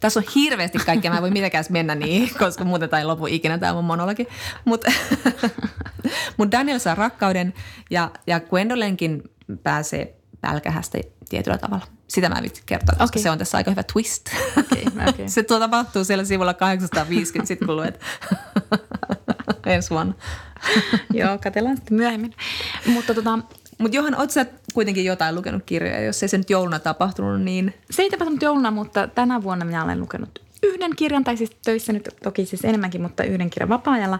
[0.00, 3.58] Tässä on hirveästi kaikkea, mä en voi mitenkään mennä niin, koska muuten tai lopu ikinä
[3.58, 4.28] tämä mun monologi.
[4.64, 4.92] Mutta
[6.36, 7.54] mut Daniel saa rakkauden
[7.90, 9.22] ja, ja Gwendolynkin
[9.62, 11.86] pääsee pälkähästä tietyllä tavalla.
[12.08, 13.22] Sitä mä en vitsi kertoa, koska okay.
[13.22, 14.26] se on tässä aika hyvä twist.
[14.58, 15.28] Okay, okay.
[15.34, 18.00] se tuo tapahtuu siellä sivulla 850, sitten kun luet
[19.66, 20.14] ensi vuonna.
[21.12, 22.34] Joo, katsellaan sitten myöhemmin.
[22.86, 23.38] Mutta tota,
[23.78, 27.74] Mut Johan, oot sä kuitenkin jotain lukenut kirjoja, jos ei se nyt jouluna tapahtunut, niin...
[27.90, 31.92] Se ei tapahtunut jouluna, mutta tänä vuonna minä olen lukenut yhden kirjan, tai siis töissä
[31.92, 34.18] nyt toki siis enemmänkin, mutta yhden kirjan vapaa-ajalla.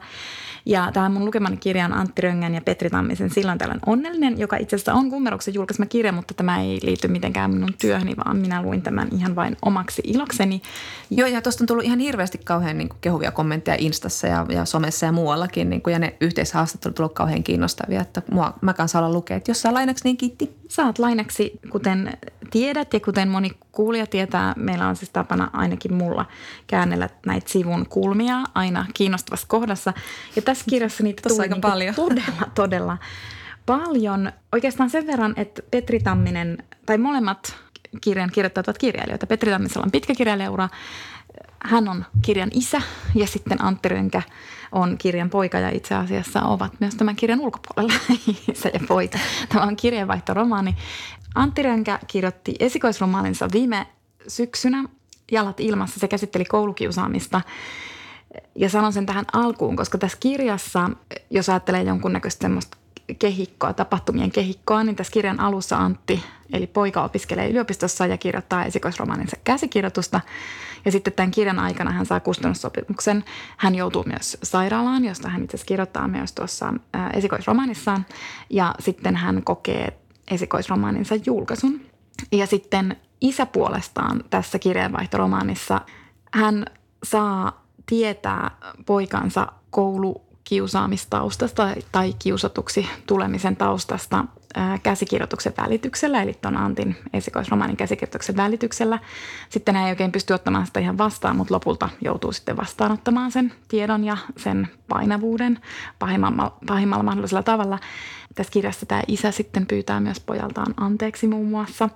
[0.67, 4.57] Ja tämä mun lukemani kirja on Antti Röngän ja Petri Tammisen Silloin tällöin onnellinen, joka
[4.57, 8.63] itse asiassa on kummeruksen julkaisema kirja, mutta tämä ei liity mitenkään minun työhöni, vaan minä
[8.63, 10.63] luin tämän ihan vain omaksi ilokseni.
[11.11, 14.65] Joo, ja tuosta on tullut ihan hirveästi kauhean niin kuin, kehuvia kommentteja Instassa ja, ja
[14.65, 18.99] somessa ja muuallakin, niin kuin, ja ne yhteishaastattelut tullut kauhean kiinnostavia, että mua, mä kanssa
[18.99, 20.57] olla lukea, että jos saa lainaksi, niin kiitti.
[20.69, 22.19] Saat lainaksi, kuten
[22.51, 26.27] tiedät ja kuten moni kuulija tietää, meillä on siis tapana ainakin mulla
[26.67, 29.93] käännellä näitä sivun kulmia aina kiinnostavassa kohdassa.
[30.37, 31.95] Ja tässä kirjassa niitä tuli aika niin paljon.
[31.95, 32.99] todella, todella
[33.67, 34.33] paljon.
[34.53, 37.57] Oikeastaan sen verran, että Petri Tamminen, tai molemmat
[38.01, 39.27] kirjan kirjoittavat kirjailijoita.
[39.27, 40.69] Petri Tammisella on pitkä kirjailijaura.
[41.61, 42.83] Hän on kirjan isä
[43.15, 44.23] ja sitten Antti Rönkä
[44.73, 47.95] on kirjan poika ja itse asiassa ovat myös tämän kirjan ulkopuolella
[48.53, 49.19] isä ja poika.
[49.49, 50.77] Tämä on kirjeenvaihtoromaani.
[51.35, 53.87] Antti Rönkä kirjoitti esikoisromaaninsa viime
[54.29, 54.85] syksynä
[55.33, 56.01] Jalat ilmassa.
[56.01, 57.41] Se käsitteli koulukiusaamista.
[58.55, 60.91] Ja sanon sen tähän alkuun, koska tässä kirjassa,
[61.31, 62.77] jos ajattelee jonkunnäköistä semmoista
[63.19, 66.23] kehikkoa, tapahtumien kehikkoa, niin tässä kirjan alussa Antti,
[66.53, 70.21] eli poika opiskelee yliopistossa ja kirjoittaa esikoisromaaninsa käsikirjoitusta.
[70.85, 73.25] Ja sitten tämän kirjan aikana hän saa kustannussopimuksen.
[73.57, 76.75] Hän joutuu myös sairaalaan, josta hän itse asiassa kirjoittaa myös tuossa
[77.15, 78.07] esikoisromaanissaan.
[78.51, 79.99] Ja sitten hän kokee
[80.31, 81.81] esikoisromaaninsa julkaisun.
[82.33, 85.81] Ja sitten isä puolestaan tässä kirjeenvaihtoromaanissa,
[86.33, 86.67] hän
[87.05, 88.51] saa tietää
[88.87, 94.25] poikansa koulukiusaamistaustasta tai kiusatuksi tulemisen taustasta
[94.83, 98.99] käsikirjoituksen välityksellä, eli tuon Antin esikoisromaanin käsikirjoituksen välityksellä.
[99.49, 103.53] Sitten hän ei oikein pysty ottamaan sitä ihan vastaan, mutta lopulta joutuu sitten vastaanottamaan sen
[103.69, 105.61] tiedon ja sen painavuuden
[105.99, 107.79] pahimmalla, pahimmalla mahdollisella tavalla.
[108.35, 111.89] Tässä kirjassa tämä isä sitten pyytää myös pojaltaan anteeksi muun muassa.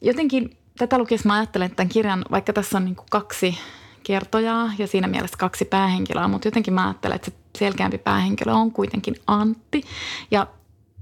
[0.00, 3.58] Jotenkin tätä lukiessa mä ajattelen, että tämän kirjan, vaikka tässä on niin kaksi
[4.06, 8.72] kertojaa ja siinä mielessä kaksi päähenkilöä, mutta jotenkin mä ajattelen, että se selkeämpi päähenkilö on
[8.72, 9.82] kuitenkin Antti.
[10.30, 10.46] Ja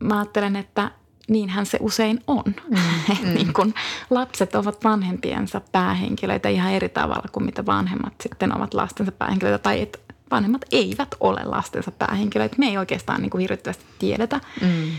[0.02, 0.90] mä ajattelen, että
[1.28, 2.44] niinhän se usein on.
[2.46, 2.78] Mm,
[3.22, 3.34] mm.
[3.34, 3.74] niin kun
[4.10, 9.58] lapset ovat vanhempiensa päähenkilöitä ihan eri tavalla kuin mitä vanhemmat sitten ovat lastensa päähenkilöitä.
[9.58, 9.98] Tai että
[10.30, 12.56] vanhemmat eivät ole lastensa päähenkilöitä.
[12.58, 14.90] Me ei oikeastaan niin kuin hirvittävästi tiedetä mm.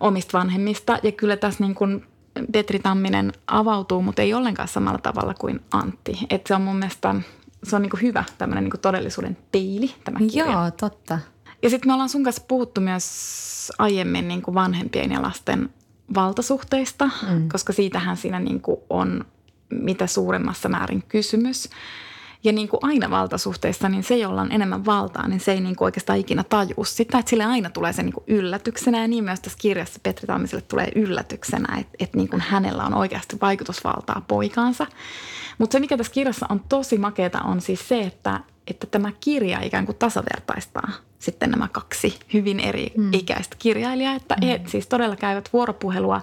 [0.00, 0.98] omista vanhemmista.
[1.02, 2.06] Ja kyllä tässä niin kuin
[2.52, 6.18] Petri Tamminen avautuu, mutta ei ollenkaan samalla tavalla kuin Antti.
[6.30, 7.14] Että se on mun mielestä
[7.64, 10.52] se on niin kuin hyvä tämmöinen niin todellisuuden peili tämä kirja.
[10.52, 11.18] Joo, totta.
[11.62, 15.70] Ja sitten me ollaan sun kanssa puhuttu myös aiemmin niin kuin vanhempien ja lasten
[16.14, 17.48] valtasuhteista, mm.
[17.48, 19.24] koska siitähän siinä niin kuin on
[19.70, 21.70] mitä suuremmassa määrin kysymys.
[22.44, 25.76] Ja niin kuin aina valtasuhteissa, niin se, jolla on enemmän valtaa, niin se ei niin
[25.76, 27.18] kuin oikeastaan ikinä tajua sitä.
[27.18, 30.64] Että sille aina tulee se niin kuin yllätyksenä ja niin myös tässä kirjassa Petri Tammiselle
[30.68, 34.86] tulee yllätyksenä, että, että niin kuin hänellä on oikeasti vaikutusvaltaa poikaansa.
[35.58, 39.60] Mutta se, mikä tässä kirjassa on tosi makeata, on siis se, että, että tämä kirja
[39.62, 40.88] ikään kuin tasavertaistaa
[41.18, 43.12] sitten nämä kaksi hyvin eri mm.
[43.12, 44.46] ikäistä kirjailijaa, että mm.
[44.46, 46.20] he siis todella käyvät vuoropuhelua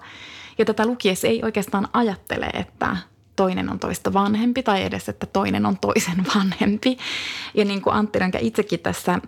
[0.58, 2.98] ja tätä lukiessa ei oikeastaan ajattele, että
[3.40, 6.98] toinen on toista vanhempi tai edes, että toinen on toisen vanhempi.
[7.54, 9.20] Ja niin kuin Antti Rönkä itsekin tässä,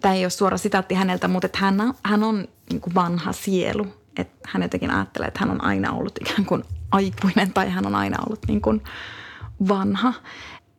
[0.00, 3.32] tämä ei ole suora sitaatti häneltä, mutta että hän, on, hän on niin kuin vanha
[3.32, 3.86] sielu.
[4.16, 7.94] Että hän jotenkin ajattelee, että hän on aina ollut ikään kuin aikuinen tai hän on
[7.94, 8.82] aina ollut niin kuin
[9.68, 10.12] vanha.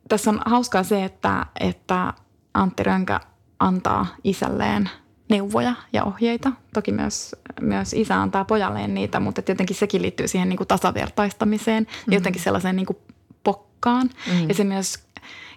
[0.10, 2.14] Tässä on hauskaa se, että, että
[2.54, 3.20] Antti Rönkä
[3.60, 4.90] antaa isälleen
[5.30, 6.52] neuvoja ja ohjeita.
[6.74, 11.84] Toki myös, myös isä antaa pojalleen niitä, mutta jotenkin sekin liittyy siihen niin kuin tasavertaistamiseen
[11.84, 12.14] mm-hmm.
[12.14, 12.98] ja jotenkin sellaiseen niin kuin
[13.44, 14.10] pokkaan.
[14.28, 14.50] Mm-hmm.
[14.50, 15.04] Ja se myös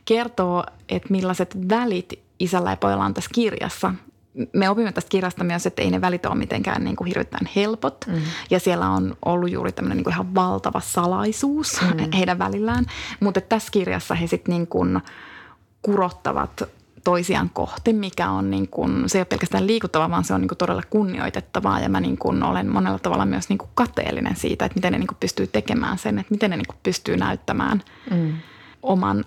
[0.05, 3.95] kertoo, että millaiset välit isällä ja pojalla on tässä kirjassa.
[4.53, 8.05] Me opimme tästä kirjasta myös, että ei ne välit ole mitenkään niin kuin hirvittävän helpot.
[8.07, 8.23] Mm.
[8.51, 12.11] Ja siellä on ollut juuri tämmöinen niin kuin ihan valtava salaisuus mm.
[12.17, 12.87] heidän välillään.
[13.21, 15.01] Mutta tässä kirjassa he sitten niin kuin
[15.83, 16.63] kurottavat
[17.07, 20.49] toisiaan kohti, mikä on niin kuin, se ei ole pelkästään liikuttavaa, vaan se on niin
[20.49, 21.81] kuin todella kunnioitettavaa.
[21.81, 24.99] Ja mä niin kuin olen monella tavalla myös niin kuin kateellinen siitä, että miten ne
[24.99, 28.33] niin kuin pystyy tekemään sen, että miten ne niin kuin pystyy näyttämään mm.
[28.83, 29.25] oman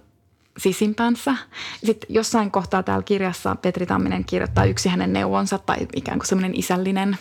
[0.57, 1.35] sisimpänsä.
[1.83, 6.59] Sitten jossain kohtaa täällä kirjassa Petri Tamminen kirjoittaa yksi hänen neuvonsa tai ikään kuin semmoinen
[6.59, 7.17] isällinen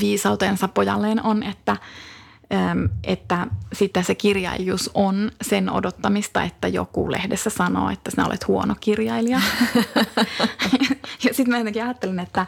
[0.00, 1.76] viisautensa pojalleen on, että–
[3.04, 8.76] että sitten se kirjailijuus on sen odottamista, että joku lehdessä sanoo, että sinä olet huono
[8.80, 9.40] kirjailija.
[11.24, 12.46] ja sitten mä jotenkin ajattelin, että,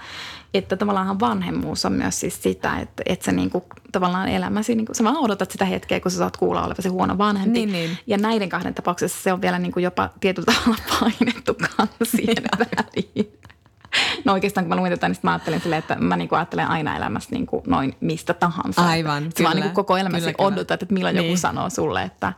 [0.54, 5.04] että tavallaan vanhemmuus on myös siis sitä, että, että sä niinku, tavallaan elämäsi, niinku, sä
[5.04, 7.52] vaan odotat sitä hetkeä, kun sä saat kuulla olevasi huono vanhempi.
[7.58, 7.98] Niin, niin.
[8.06, 11.56] Ja näiden kahden tapauksessa se on vielä niinku jopa tietyllä tavalla painettu
[12.04, 13.41] siihen väliin.
[14.24, 16.96] No oikeastaan kun mä luin tätä, niin mä ajattelen silleen, että mä niinku ajattelen aina
[16.96, 18.86] elämässä niinku noin mistä tahansa.
[18.86, 19.48] Aivan, että kyllä.
[19.48, 21.26] Vaan niinku koko elämässä kyllä, odotat, että milloin niin.
[21.26, 22.32] joku sanoo sulle, että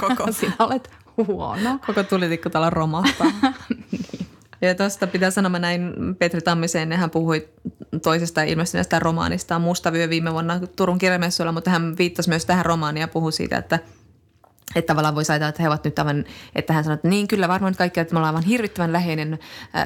[0.00, 0.32] koko.
[0.40, 0.90] sinä olet
[1.26, 1.78] huono.
[1.86, 3.26] Koko tulitikku täällä romahtaa.
[3.92, 4.26] niin.
[4.60, 7.48] Ja tuosta pitää sanoa, mä näin Petri Tammiseen, hän puhui
[8.02, 13.08] toisesta ilmestyneestä romaanista Mustavyö viime vuonna Turun kirjamessuilla, mutta hän viittasi myös tähän romaaniin ja
[13.08, 13.78] puhui siitä, että–
[14.74, 17.48] että tavallaan voisi ajatella, että he ovat nyt tämän, että hän sanoi, että niin kyllä
[17.48, 19.38] varmaan kaikki, että me ollaan aivan hirvittävän läheinen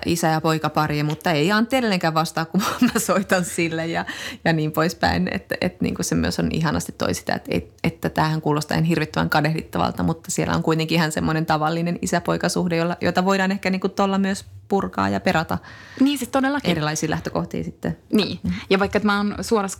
[0.06, 2.62] isä- ja poikapari, mutta ei Antti edelleenkään vastaa, kun
[2.94, 4.04] mä soitan sille ja,
[4.44, 5.28] ja niin poispäin.
[5.32, 8.74] Että, että niin kuin se myös on ihanasti toi sitä, että, että, että tämähän kuulostaa
[8.74, 13.70] ihan hirvittävän kadehdittavalta, mutta siellä on kuitenkin ihan semmoinen tavallinen isä-poikasuhde, jolla, jota voidaan ehkä
[13.70, 15.58] niin kuin tuolla myös purkaa ja perata
[16.00, 16.70] niin, siis todellakin.
[16.70, 17.96] erilaisia lähtökohtia sitten.
[18.12, 19.78] Niin, ja vaikka mä oon suorassa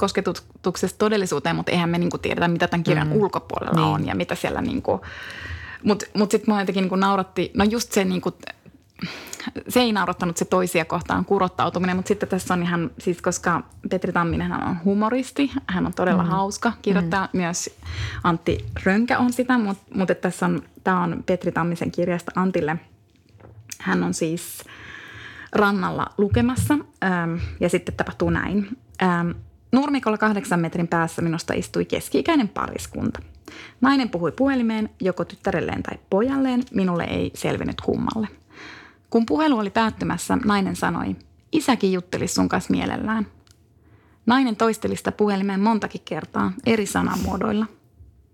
[0.63, 3.17] kosketuksessa todellisuuteen, mutta eihän me niinku tiedetä, mitä tämän kirjan mm.
[3.17, 3.95] ulkopuolella niin.
[3.95, 5.01] on ja mitä siellä niinku,
[5.85, 8.33] mutta mut sitten mä jotenkin niinku nauratti, no just se niinku,
[9.69, 14.13] se ei naurattanut se toisia kohtaan kurottautuminen, mutta sitten tässä on ihan, siis koska Petri
[14.13, 16.29] Tamminen hän on humoristi, hän on todella mm.
[16.29, 17.39] hauska kirjoittaa, mm.
[17.39, 17.71] myös
[18.25, 22.77] Antti Rönkä on sitä, mutta, mutta tässä on, tämä on Petri Tammisen kirjasta Antille–
[23.83, 24.65] hän on siis
[25.53, 28.79] rannalla lukemassa ähm, ja sitten tapahtuu näin.
[29.03, 29.31] Ähm,
[29.73, 33.21] nurmikolla kahdeksan metrin päässä minusta istui keski-ikäinen pariskunta.
[33.81, 38.29] Nainen puhui puhelimeen joko tyttärelleen tai pojalleen, minulle ei selvinnyt kummalle.
[39.11, 41.17] Kun puhelu oli päättymässä, nainen sanoi,
[41.53, 43.27] isäkin jutteli sun kanssa mielellään.
[44.27, 47.67] Nainen toisteli sitä puhelimeen montakin kertaa eri sanamuodoilla.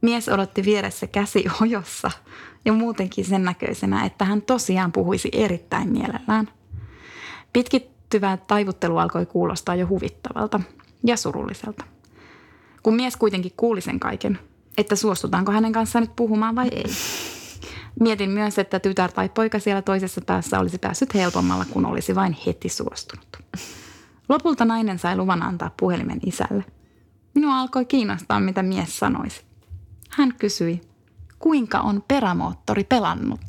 [0.01, 2.11] Mies odotti vieressä käsi ojossa
[2.65, 6.49] ja muutenkin sen näköisenä, että hän tosiaan puhuisi erittäin mielellään.
[7.53, 10.61] Pitkittyvä taivuttelu alkoi kuulostaa jo huvittavalta
[11.07, 11.85] ja surulliselta.
[12.83, 14.39] Kun mies kuitenkin kuuli sen kaiken,
[14.79, 16.85] että suostutaanko hänen kanssaan nyt puhumaan vai ei.
[18.01, 22.37] Mietin myös, että tytär tai poika siellä toisessa päässä olisi päässyt helpommalla, kun olisi vain
[22.47, 23.37] heti suostunut.
[24.29, 26.65] Lopulta nainen sai luvan antaa puhelimen isälle.
[27.35, 29.43] Minua alkoi kiinnostaa, mitä mies sanoisi.
[30.11, 30.81] Hän kysyi,
[31.39, 33.41] kuinka on perämoottori pelannut?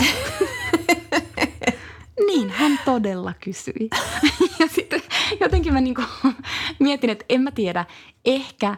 [2.28, 3.90] Niin, hän todella kysyi.
[4.60, 5.02] ja sitten
[5.40, 6.02] jotenkin mä niinku
[6.80, 7.86] mietin, että en mä tiedä,
[8.26, 8.76] ehkä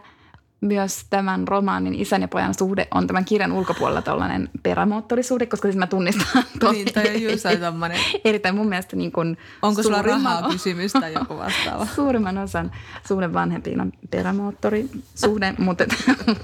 [0.62, 5.76] myös tämän romaanin isän ja pojan suhde on tämän kirjan ulkopuolella tällainen perämoottorisuhde, koska siis
[5.76, 7.44] mä tunnistan tosi Niin, toi on just
[8.24, 11.86] Erittäin mun mielestä niin kuin Onko sulla rahaa kysymys tai joku vastaava?
[11.96, 12.72] suurimman osan
[13.08, 15.84] suhde vanhempiin on perämoottorisuhde, mutta,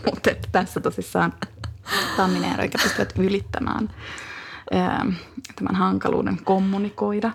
[0.05, 1.33] mutta tässä tosissaan
[2.17, 3.91] Tamminen ja Röykä pystyvät ylittämään
[5.57, 7.31] tämän hankaluuden kommunikoida.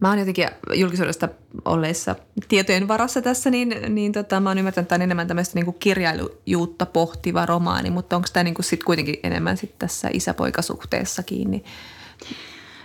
[0.00, 1.28] Mä oon jotenkin julkisuudesta
[1.64, 2.16] olleissa
[2.48, 5.74] tietojen varassa tässä, niin, niin tota, mä oon ymmärtänyt, että tämä on enemmän tämmöistä niin
[5.74, 11.64] kirjailujuutta pohtiva romaani, mutta onko tämä niin kuin sit kuitenkin enemmän sit tässä isäpoikasuhteessa kiinni?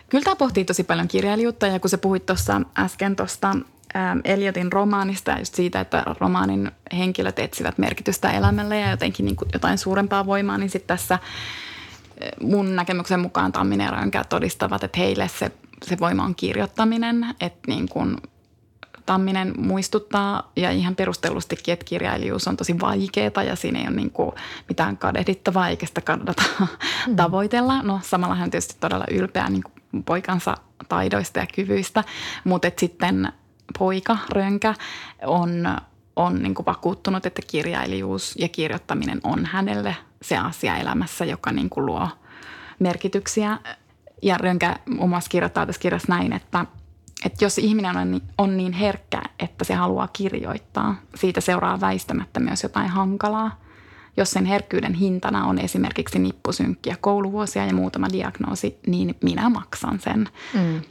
[0.09, 3.55] Kyllä tämä pohtii tosi paljon kirjailijuutta ja kun sä puhuit tuossa äsken tuosta
[3.95, 9.35] Ähm, Eliotin romaanista ja just siitä, että romaanin henkilöt etsivät merkitystä elämälle ja jotenkin niin
[9.35, 11.19] kuin jotain suurempaa voimaa, niin sitten tässä
[12.41, 15.51] mun näkemyksen mukaan Tamminen ja todistavat, että heille se,
[15.85, 18.17] se voima on kirjoittaminen, että niin kuin
[19.09, 24.11] Tamminen muistuttaa ja ihan perustellustikin, että kirjailijuus on tosi vaikeaa ja siinä ei ole niin
[24.11, 24.31] kuin
[24.69, 27.15] mitään kadehdittavaa eikä sitä kannata mm.
[27.15, 27.81] tavoitella.
[27.81, 30.57] No samalla hän on tietysti todella ylpeä niin kuin poikansa
[30.89, 32.03] taidoista ja kyvyistä,
[32.43, 33.31] mutta sitten
[33.79, 34.73] poika Rönkä
[35.25, 35.77] on,
[36.19, 36.65] on niin kuin
[37.25, 42.07] että kirjailijuus ja kirjoittaminen on hänelle se asia elämässä, joka niin kuin luo,
[42.79, 43.57] merkityksiä.
[44.21, 46.65] Ja Rönkä muun muassa kirjoittaa tässä kirjassa näin, että,
[47.25, 52.39] että jos ihminen on niin, on niin herkkä, että se haluaa kirjoittaa, siitä seuraa väistämättä
[52.39, 53.59] myös jotain hankalaa.
[54.17, 60.29] Jos sen herkkyyden hintana on esimerkiksi nippusynkkiä kouluvuosia ja muutama diagnoosi, niin minä maksan sen.
[60.53, 60.81] Mm.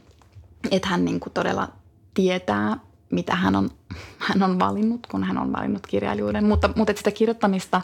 [0.70, 1.68] Että hän niin kuin todella
[2.14, 2.76] tietää,
[3.10, 3.70] mitä hän on,
[4.18, 6.44] hän on valinnut, kun hän on valinnut kirjailijuuden.
[6.44, 7.80] Mutta, mutta sitä kirjoittamista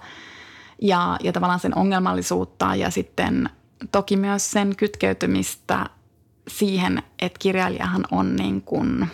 [0.82, 3.50] ja, ja tavallaan sen ongelmallisuutta ja sitten
[3.92, 5.86] toki myös sen kytkeytymistä
[6.48, 9.06] siihen, että kirjailijahan on niin kuin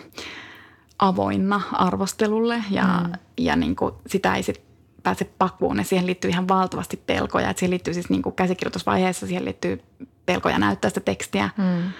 [0.99, 3.13] avoinna arvostelulle ja, mm.
[3.37, 4.61] ja niin kuin sitä ei sit
[5.03, 5.77] pääse pakuun.
[5.77, 7.49] Ja siihen liittyy ihan valtavasti pelkoja.
[7.49, 9.81] Et siihen liittyy siis niin kuin käsikirjoitusvaiheessa, siihen liittyy
[10.25, 11.49] pelkoja näyttää sitä tekstiä.
[11.57, 11.91] Mm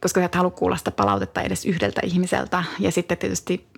[0.00, 2.64] koska sä et halua kuulla sitä palautetta edes yhdeltä ihmiseltä.
[2.78, 3.68] Ja sitten tietysti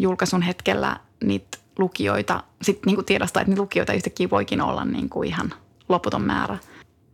[0.00, 5.08] julkaisun hetkellä niitä lukijoita, sitten niin kuin tiedostaa, että niitä lukijoita yhtäkkiä voikin olla niin
[5.08, 5.52] kuin ihan
[5.88, 6.58] loputon määrä.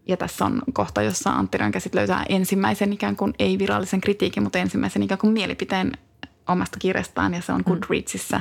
[0.09, 4.59] Ja tässä on kohta, jossa Antti Rönkä sitten löytää ensimmäisen ikään kuin ei-virallisen kritiikin, mutta
[4.59, 5.93] ensimmäisen ikään kuin mielipiteen
[6.49, 7.65] omasta kirjastaan ja se on mm.
[7.65, 8.41] Goodreadsissa.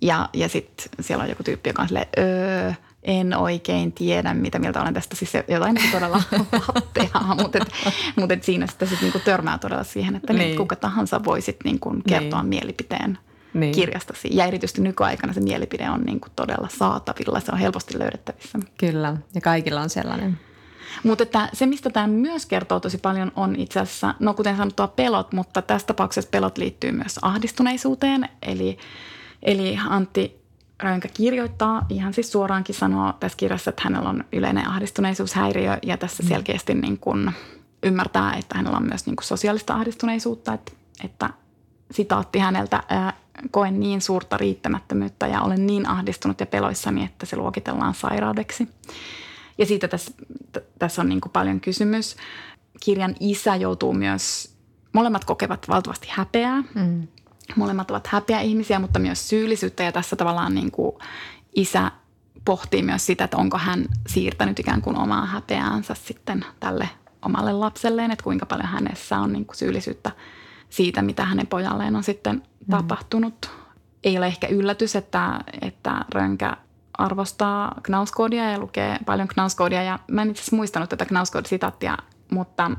[0.00, 2.72] Ja, ja sitten siellä on joku tyyppi, joka on silleen, öö,
[3.06, 5.16] en oikein tiedä, mitä mieltä olen tästä.
[5.16, 6.22] Siis jotain niin todella
[6.74, 7.72] latteaa, mutta, et,
[8.16, 10.56] mutta et siinä sitten sit niinku törmää todella siihen, että niin.
[10.56, 12.48] kuka tahansa voi sit niinku kertoa niin.
[12.48, 13.18] mielipiteen
[13.54, 13.74] niin.
[13.74, 14.28] kirjastasi.
[14.32, 18.58] Ja erityisesti nykyaikana se mielipide on niinku todella saatavilla, se on helposti löydettävissä.
[18.78, 20.38] Kyllä, ja kaikilla on sellainen.
[21.02, 24.88] Mutta että se, mistä tämä myös kertoo tosi paljon, on itse asiassa, no kuten sanottua,
[24.88, 28.28] pelot, mutta tässä tapauksessa pelot liittyy myös ahdistuneisuuteen.
[28.42, 28.78] Eli,
[29.42, 30.45] eli Antti
[30.82, 36.22] Rönkä kirjoittaa, ihan siis suoraankin sanoo tässä kirjassa, että hänellä on yleinen ahdistuneisuushäiriö ja tässä
[36.22, 36.28] mm.
[36.28, 37.32] selkeästi niin kuin
[37.82, 40.72] ymmärtää, että hänellä on myös niin kuin sosiaalista ahdistuneisuutta, että,
[41.04, 41.30] että
[41.90, 42.82] sitaatti häneltä,
[43.50, 48.68] koen niin suurta riittämättömyyttä ja olen niin ahdistunut ja peloissani, että se luokitellaan sairaudeksi.
[49.58, 50.12] Ja siitä tässä,
[50.52, 52.16] t- tässä on niin kuin paljon kysymys.
[52.80, 54.54] Kirjan isä joutuu myös,
[54.92, 56.62] molemmat kokevat valtavasti häpeää.
[56.74, 57.08] Mm
[57.56, 60.96] Molemmat ovat häpeä ihmisiä, mutta myös syyllisyyttä ja tässä tavallaan niin kuin
[61.54, 61.90] isä
[62.44, 66.88] pohtii myös sitä, että onko hän siirtänyt ikään kuin omaa häpeäänsä sitten tälle
[67.22, 70.10] omalle lapselleen, että kuinka paljon hänessä on niin kuin syyllisyyttä
[70.70, 72.70] siitä, mitä hänen pojalleen on sitten mm.
[72.70, 73.50] tapahtunut.
[74.04, 76.56] Ei ole ehkä yllätys, että, että Rönkä
[76.98, 79.82] arvostaa Knauskoodia ja lukee paljon Knauskoodia.
[79.82, 81.96] Ja mä en itse asiassa muistanut tätä Knauskood-sitaattia,
[82.30, 82.70] mutta,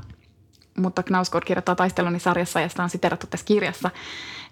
[0.78, 3.90] mutta Knauskood kirjoittaa taisteluni sarjassa ja sitä on siterattu tässä kirjassa–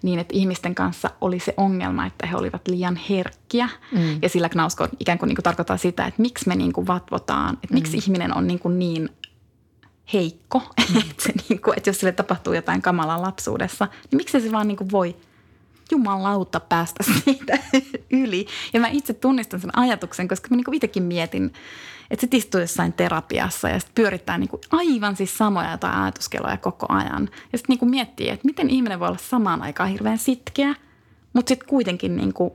[0.01, 3.69] niin, että ihmisten kanssa oli se ongelma, että he olivat liian herkkiä.
[3.91, 4.19] Mm.
[4.21, 7.57] Ja sillä knausko ikään kuin, niin kuin tarkoittaa sitä, että miksi me niin kuin vatvotaan,
[7.63, 7.97] että miksi mm.
[7.97, 9.09] ihminen on niin, kuin niin
[10.13, 10.59] heikko,
[10.93, 10.99] mm.
[10.99, 14.67] että, se niin kuin, että jos sille tapahtuu jotain kamalaa lapsuudessa, niin miksi se vaan
[14.67, 15.15] niin kuin voi
[15.91, 17.59] jumalauta päästä siitä
[18.11, 18.47] yli.
[18.73, 21.53] Ja mä itse tunnistan sen ajatuksen, koska mä niin itsekin mietin,
[22.11, 26.57] että sit istuu jossain terapiassa ja sitten pyörittää niin kuin aivan siis samoja jotain ajatuskeloja
[26.57, 27.29] koko ajan.
[27.51, 30.75] Ja sitten niin miettii, että miten ihminen voi olla samaan aikaan hirveän sitkeä,
[31.33, 32.53] mutta sitten kuitenkin niin kuin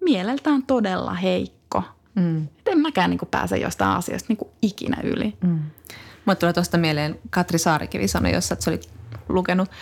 [0.00, 1.82] mieleltään todella heikko.
[2.14, 2.44] Mm.
[2.44, 5.34] Et en mäkään niin kuin pääse jostain asioista niin kuin ikinä yli.
[5.40, 5.58] Mm.
[6.24, 8.80] Mulle tulee tuosta mieleen Katri Saarikivi sanoi, jossa että se oli
[9.28, 9.68] lukenut–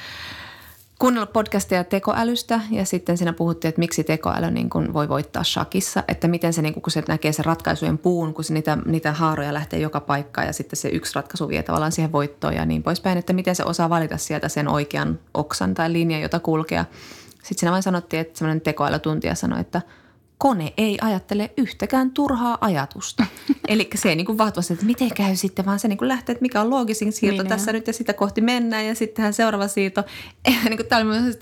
[0.99, 6.05] kuunnella podcastia tekoälystä ja sitten siinä puhuttiin, että miksi tekoäly niin kuin voi voittaa shakissa,
[6.09, 9.55] että miten se, niin kun se näkee sen ratkaisujen puun, kun se niitä, niitä haaroja
[9.55, 13.19] lähtee joka paikkaan ja sitten se yksi ratkaisu vie tavallaan siihen voittoon ja niin poispäin,
[13.19, 16.85] että miten se osaa valita sieltä sen oikean oksan tai linjan, jota kulkea.
[17.31, 19.83] Sitten siinä vain sanottiin, että semmoinen tekoälytuntija sanoi, että–
[20.39, 23.27] kone ei ajattele yhtäkään turhaa ajatusta.
[23.69, 26.33] Eli se ei niin kuin vahvasti, että miten käy sitten, vaan se niin kuin lähtee,
[26.33, 29.69] että mikä on loogisin siirto niin tässä nyt ja sitä kohti mennään ja sittenhän seuraava
[29.69, 30.05] siirto.
[30.65, 31.37] niin kuin, tämä oli myös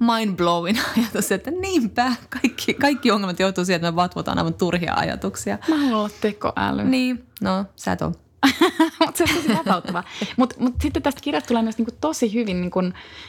[0.00, 5.58] mind-blowing ajatus, että niinpä kaikki, kaikki ongelmat joutuu siihen, että me vatvotaan aivan turhia ajatuksia.
[5.68, 6.84] Mä haluan olla tekoäly.
[6.84, 8.27] Niin, no sä et ole.
[9.00, 10.04] mutta se on tosi vapauttavaa.
[10.36, 12.80] Mutta mut sitten tästä kirjasta tulee myös niinku tosi hyvin, niinku,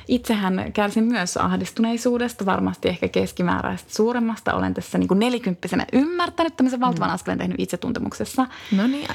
[0.08, 4.54] itsehän kärsin myös ahdistuneisuudesta, varmasti ehkä keskimääräistä suuremmasta.
[4.54, 7.14] Olen tässä niinku nelikymppisenä ymmärtänyt tämmöisen valtavan mm.
[7.14, 8.48] askeleen tehnyt itsetuntemuksessa.
[8.72, 9.08] No niin,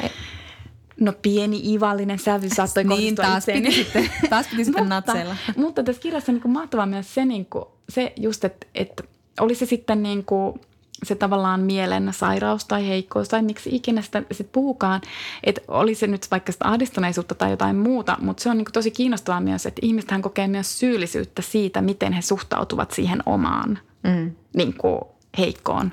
[1.00, 5.36] No pieni ivallinen sävy saattoi niin, taas piti sitten, taas piti sitten mutta, natseilla.
[5.56, 9.02] Mutta tässä kirjassa on niin mahtavaa myös se, niin kuin, se just, että, että
[9.40, 10.60] oli se sitten niin kuin–
[11.02, 15.00] se tavallaan mielen sairaus tai heikkous tai miksi ikinä sitä sit puhukaan,
[15.44, 18.90] että oli se nyt vaikka sitä ahdistuneisuutta tai jotain muuta, mutta se on niin tosi
[18.90, 24.32] kiinnostavaa myös, että ihmistähän kokee myös syyllisyyttä siitä, miten he suhtautuvat siihen omaan mm.
[24.56, 25.00] niin kuin
[25.38, 25.92] heikkoon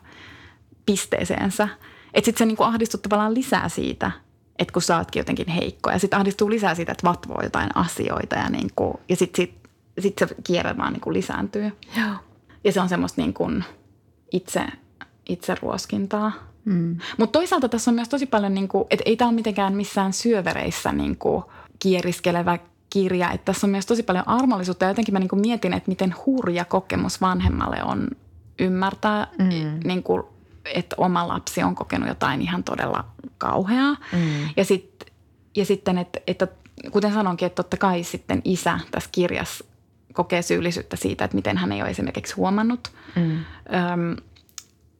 [0.85, 1.67] pisteeseensä.
[2.13, 4.11] Että sitten se niin ahdistut tavallaan lisää siitä,
[4.59, 8.35] että kun sä ootkin jotenkin heikko ja sitten ahdistuu lisää siitä, että vatvoo jotain asioita
[8.35, 9.53] ja, niin kuin, ja sitten sit,
[9.99, 11.71] sit se kierre vaan niin kuin lisääntyy.
[11.97, 12.15] Joo.
[12.63, 13.63] Ja se on semmoista niin kuin
[14.31, 14.65] itse
[15.29, 16.31] itseruoskintaa.
[16.65, 16.97] Mm.
[17.17, 20.91] Mutta toisaalta tässä on myös tosi paljon, niin että ei tämä ole mitenkään missään syövereissä
[20.91, 21.43] niin kuin
[21.79, 22.59] kieriskelevä
[22.89, 23.31] kirja.
[23.31, 26.15] Että tässä on myös tosi paljon armollisuutta ja jotenkin mä niin kuin mietin, että miten
[26.25, 28.07] hurja kokemus vanhemmalle on
[28.59, 29.79] ymmärtää, mm.
[29.83, 30.23] niin kuin,
[30.65, 33.05] että oma lapsi on kokenut jotain ihan todella
[33.37, 33.95] kauheaa.
[34.13, 34.49] Mm.
[34.57, 35.05] Ja, sit,
[35.55, 36.47] ja sitten, että, että
[36.91, 39.65] kuten sanonkin, että totta kai sitten isä tässä kirjassa
[40.13, 43.31] kokee syyllisyyttä siitä, että miten hän ei ole esimerkiksi huomannut mm.
[43.31, 44.15] öm,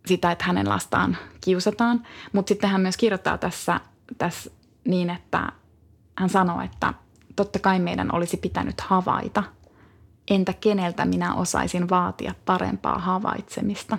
[0.06, 2.08] sitä, että hänen lastaan kiusataan.
[2.34, 3.80] Mutta sitten hän myös kirjoittaa tässä,
[4.18, 4.52] tässä
[4.88, 5.52] niin, että
[6.18, 6.93] hän sanoo, että
[7.36, 9.43] totta kai meidän olisi pitänyt havaita.
[10.32, 13.97] Entä keneltä minä osaisin vaatia parempaa havaitsemista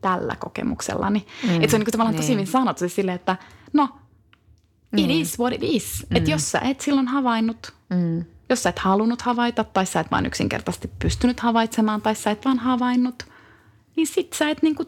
[0.00, 1.26] tällä kokemuksellani.
[1.42, 2.22] Mm, että se on niin tavallaan niin.
[2.22, 3.36] tosi hyvin sanottu siis silleen, että
[3.72, 3.88] no,
[4.96, 5.10] it mm.
[5.10, 6.06] is what it is.
[6.10, 6.16] Mm.
[6.16, 8.24] Että jos sä et silloin havainnut, mm.
[8.48, 12.44] jos sä et halunnut havaita tai sä et vaan yksinkertaisesti pystynyt havaitsemaan tai sä et
[12.44, 13.22] vaan havainnut,
[13.96, 14.84] niin sit sä et niinku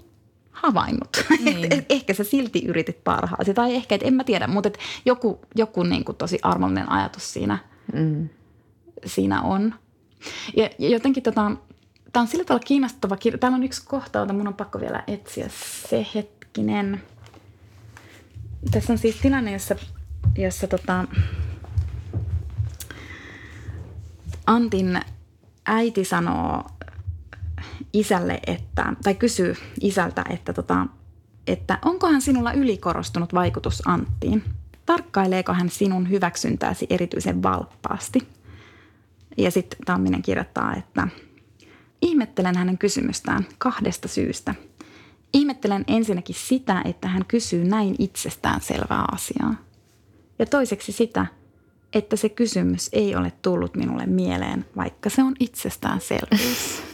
[0.54, 1.24] havainnut.
[1.44, 1.72] Niin.
[1.72, 5.40] et, ehkä sä silti yritit parhaasi tai ehkä, et en mä tiedä, mutta et joku,
[5.54, 7.58] joku niinku tosi armollinen ajatus siinä,
[7.92, 8.28] mm.
[9.06, 9.74] siinä on.
[10.56, 11.52] Ja, ja jotenkin tota,
[12.12, 13.38] tämä on sillä tavalla kiinnostava kirja.
[13.38, 15.46] Täällä on yksi kohta, jota mun on pakko vielä etsiä
[15.88, 17.02] se hetkinen.
[18.70, 19.76] Tässä on siis tilanne, jossa,
[20.36, 21.04] jossa tota,
[24.46, 25.00] Antin
[25.66, 26.64] äiti sanoo
[27.94, 30.86] isälle, että, tai kysyy isältä, että, tota,
[31.46, 34.44] että onkohan sinulla ylikorostunut vaikutus Anttiin?
[34.86, 38.28] Tarkkaileeko hän sinun hyväksyntääsi erityisen valppaasti?
[39.36, 41.08] Ja sitten Tamminen kirjoittaa, että
[42.02, 44.54] ihmettelen hänen kysymystään kahdesta syystä.
[45.32, 49.54] Ihmettelen ensinnäkin sitä, että hän kysyy näin itsestään selvää asiaa.
[50.38, 51.26] Ja toiseksi sitä,
[51.92, 56.82] että se kysymys ei ole tullut minulle mieleen, vaikka se on itsestäänselvyys.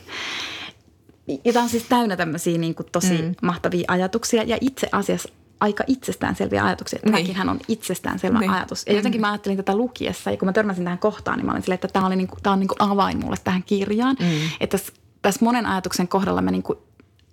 [1.44, 3.34] Ja tämä on siis täynnä tämmöisiä niin kuin tosi mm.
[3.42, 5.28] mahtavia ajatuksia ja itse asiassa
[5.60, 6.98] aika itsestäänselviä ajatuksia.
[6.98, 7.48] Tämäkin niin.
[7.48, 8.50] on itsestäänselvä niin.
[8.50, 8.86] ajatus.
[8.86, 9.22] Ja jotenkin mm.
[9.22, 11.88] mä ajattelin tätä lukiessa ja kun mä törmäsin tähän kohtaan, niin mä olin silleen, että
[11.88, 14.16] tämä, oli niin kuin, tämä on niin kuin avain mulle tähän kirjaan.
[14.20, 14.26] Mm.
[14.60, 16.78] Että tässä, tässä monen ajatuksen kohdalla mä, niin kuin,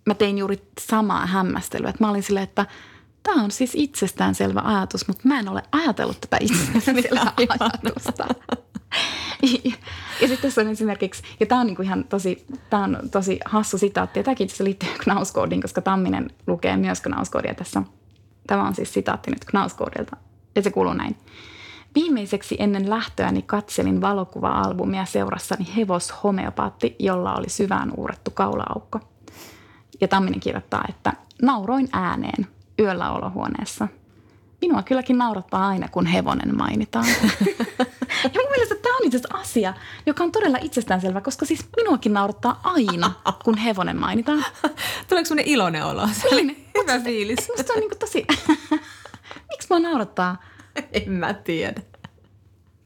[0.05, 1.89] mä tein juuri samaa hämmästelyä.
[1.89, 2.65] Että mä olin silleen, että
[3.23, 8.27] tämä on siis itsestäänselvä ajatus, mutta mä en ole ajatellut tätä itsestäänselvää ajatusta.
[10.21, 13.77] ja sitten tässä on esimerkiksi, ja tämä on niinku ihan tosi, tämä on tosi hassu
[13.77, 17.83] sitaatti, ja tämäkin itse liittyy Knauskoodiin, koska Tamminen lukee myös Knauskoodia tässä.
[18.47, 20.17] Tämä on siis sitaatti nyt Knauskoodilta,
[20.55, 21.15] ja se kuuluu näin.
[21.95, 28.99] Viimeiseksi ennen lähtöäni katselin valokuva-albumia seurassani hevoshomeopaatti, jolla oli syvään uurettu kaulaaukko.
[30.01, 32.47] Ja Tamminen kirjoittaa, että nauroin ääneen
[32.79, 33.87] yöllä olohuoneessa–
[34.61, 37.05] minua kylläkin naurattaa aina, kun hevonen mainitaan.
[38.33, 39.73] ja mun mielestä tämä on itse asia,
[40.05, 43.11] joka on todella itsestäänselvä, koska siis minuakin naurattaa aina,
[43.43, 44.45] kun hevonen mainitaan.
[45.07, 46.09] Tuleeko sellainen iloinen olo?
[46.31, 46.67] Niin.
[46.81, 47.49] Hyvä fiilis.
[47.57, 48.25] Musta on niin tosi...
[49.49, 50.43] Miksi mua naurattaa?
[50.93, 51.81] En mä tiedä.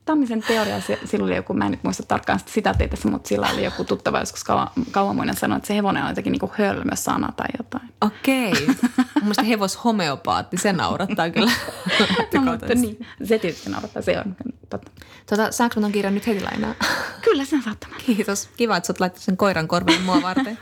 [0.06, 3.49] Tammisen teoria, sillä oli joku, mä en nyt muista tarkkaan sitä sitaattia tässä, mutta sillä
[3.54, 7.32] oli joku tuttava joskus kauan, kauan sanoi, että se hevonen on jotenkin niin hölmö sana
[7.38, 7.89] tai jotain.
[8.02, 8.52] Okei.
[8.52, 8.76] Okay.
[9.22, 11.52] Mun hevos homeopaatti, se naurattaa kyllä.
[12.34, 14.36] no, mutta niin, se tietysti naurattaa, se on
[14.70, 14.91] totta.
[15.30, 16.76] Tota, saanko mä ton kirjan nyt heti lainaa?
[17.26, 17.89] Kyllä, sen saattaa.
[18.06, 18.49] Kiitos.
[18.58, 20.58] Kiva, että sä oot laittanut sen koiran korville mua varten.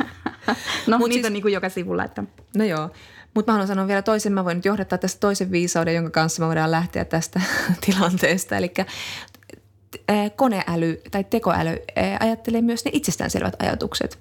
[0.87, 2.03] no, Mut niitä siis, on niin kuin joka sivulla.
[2.03, 2.23] Että...
[2.57, 2.89] No joo.
[3.33, 6.41] Mutta mä haluan sanoa vielä toisen, mä voin nyt johdattaa tästä toisen viisauden, jonka kanssa
[6.41, 7.41] me voidaan lähteä tästä
[7.85, 8.57] tilanteesta.
[8.57, 8.73] Eli
[10.35, 11.77] koneäly tai tekoäly
[12.19, 14.19] ajattelee myös ne itsestäänselvät ajatukset.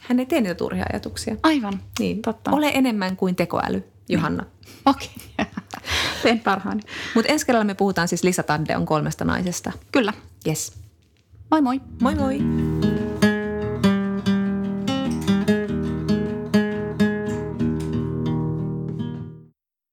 [0.00, 1.36] Hän ei tee niitä turhia ajatuksia.
[1.42, 2.22] Aivan, niin.
[2.22, 2.50] totta.
[2.50, 4.42] Ole enemmän kuin tekoäly, Johanna.
[4.42, 4.76] Niin.
[4.86, 5.52] Okei, okay.
[6.22, 6.82] teen parhaani.
[7.14, 9.72] Mutta ensi kerralla me puhutaan siis Lisa Tadde on kolmesta naisesta.
[9.92, 10.12] Kyllä.
[10.46, 10.72] Yes.
[11.50, 11.80] Moi moi.
[12.00, 12.38] Moi moi.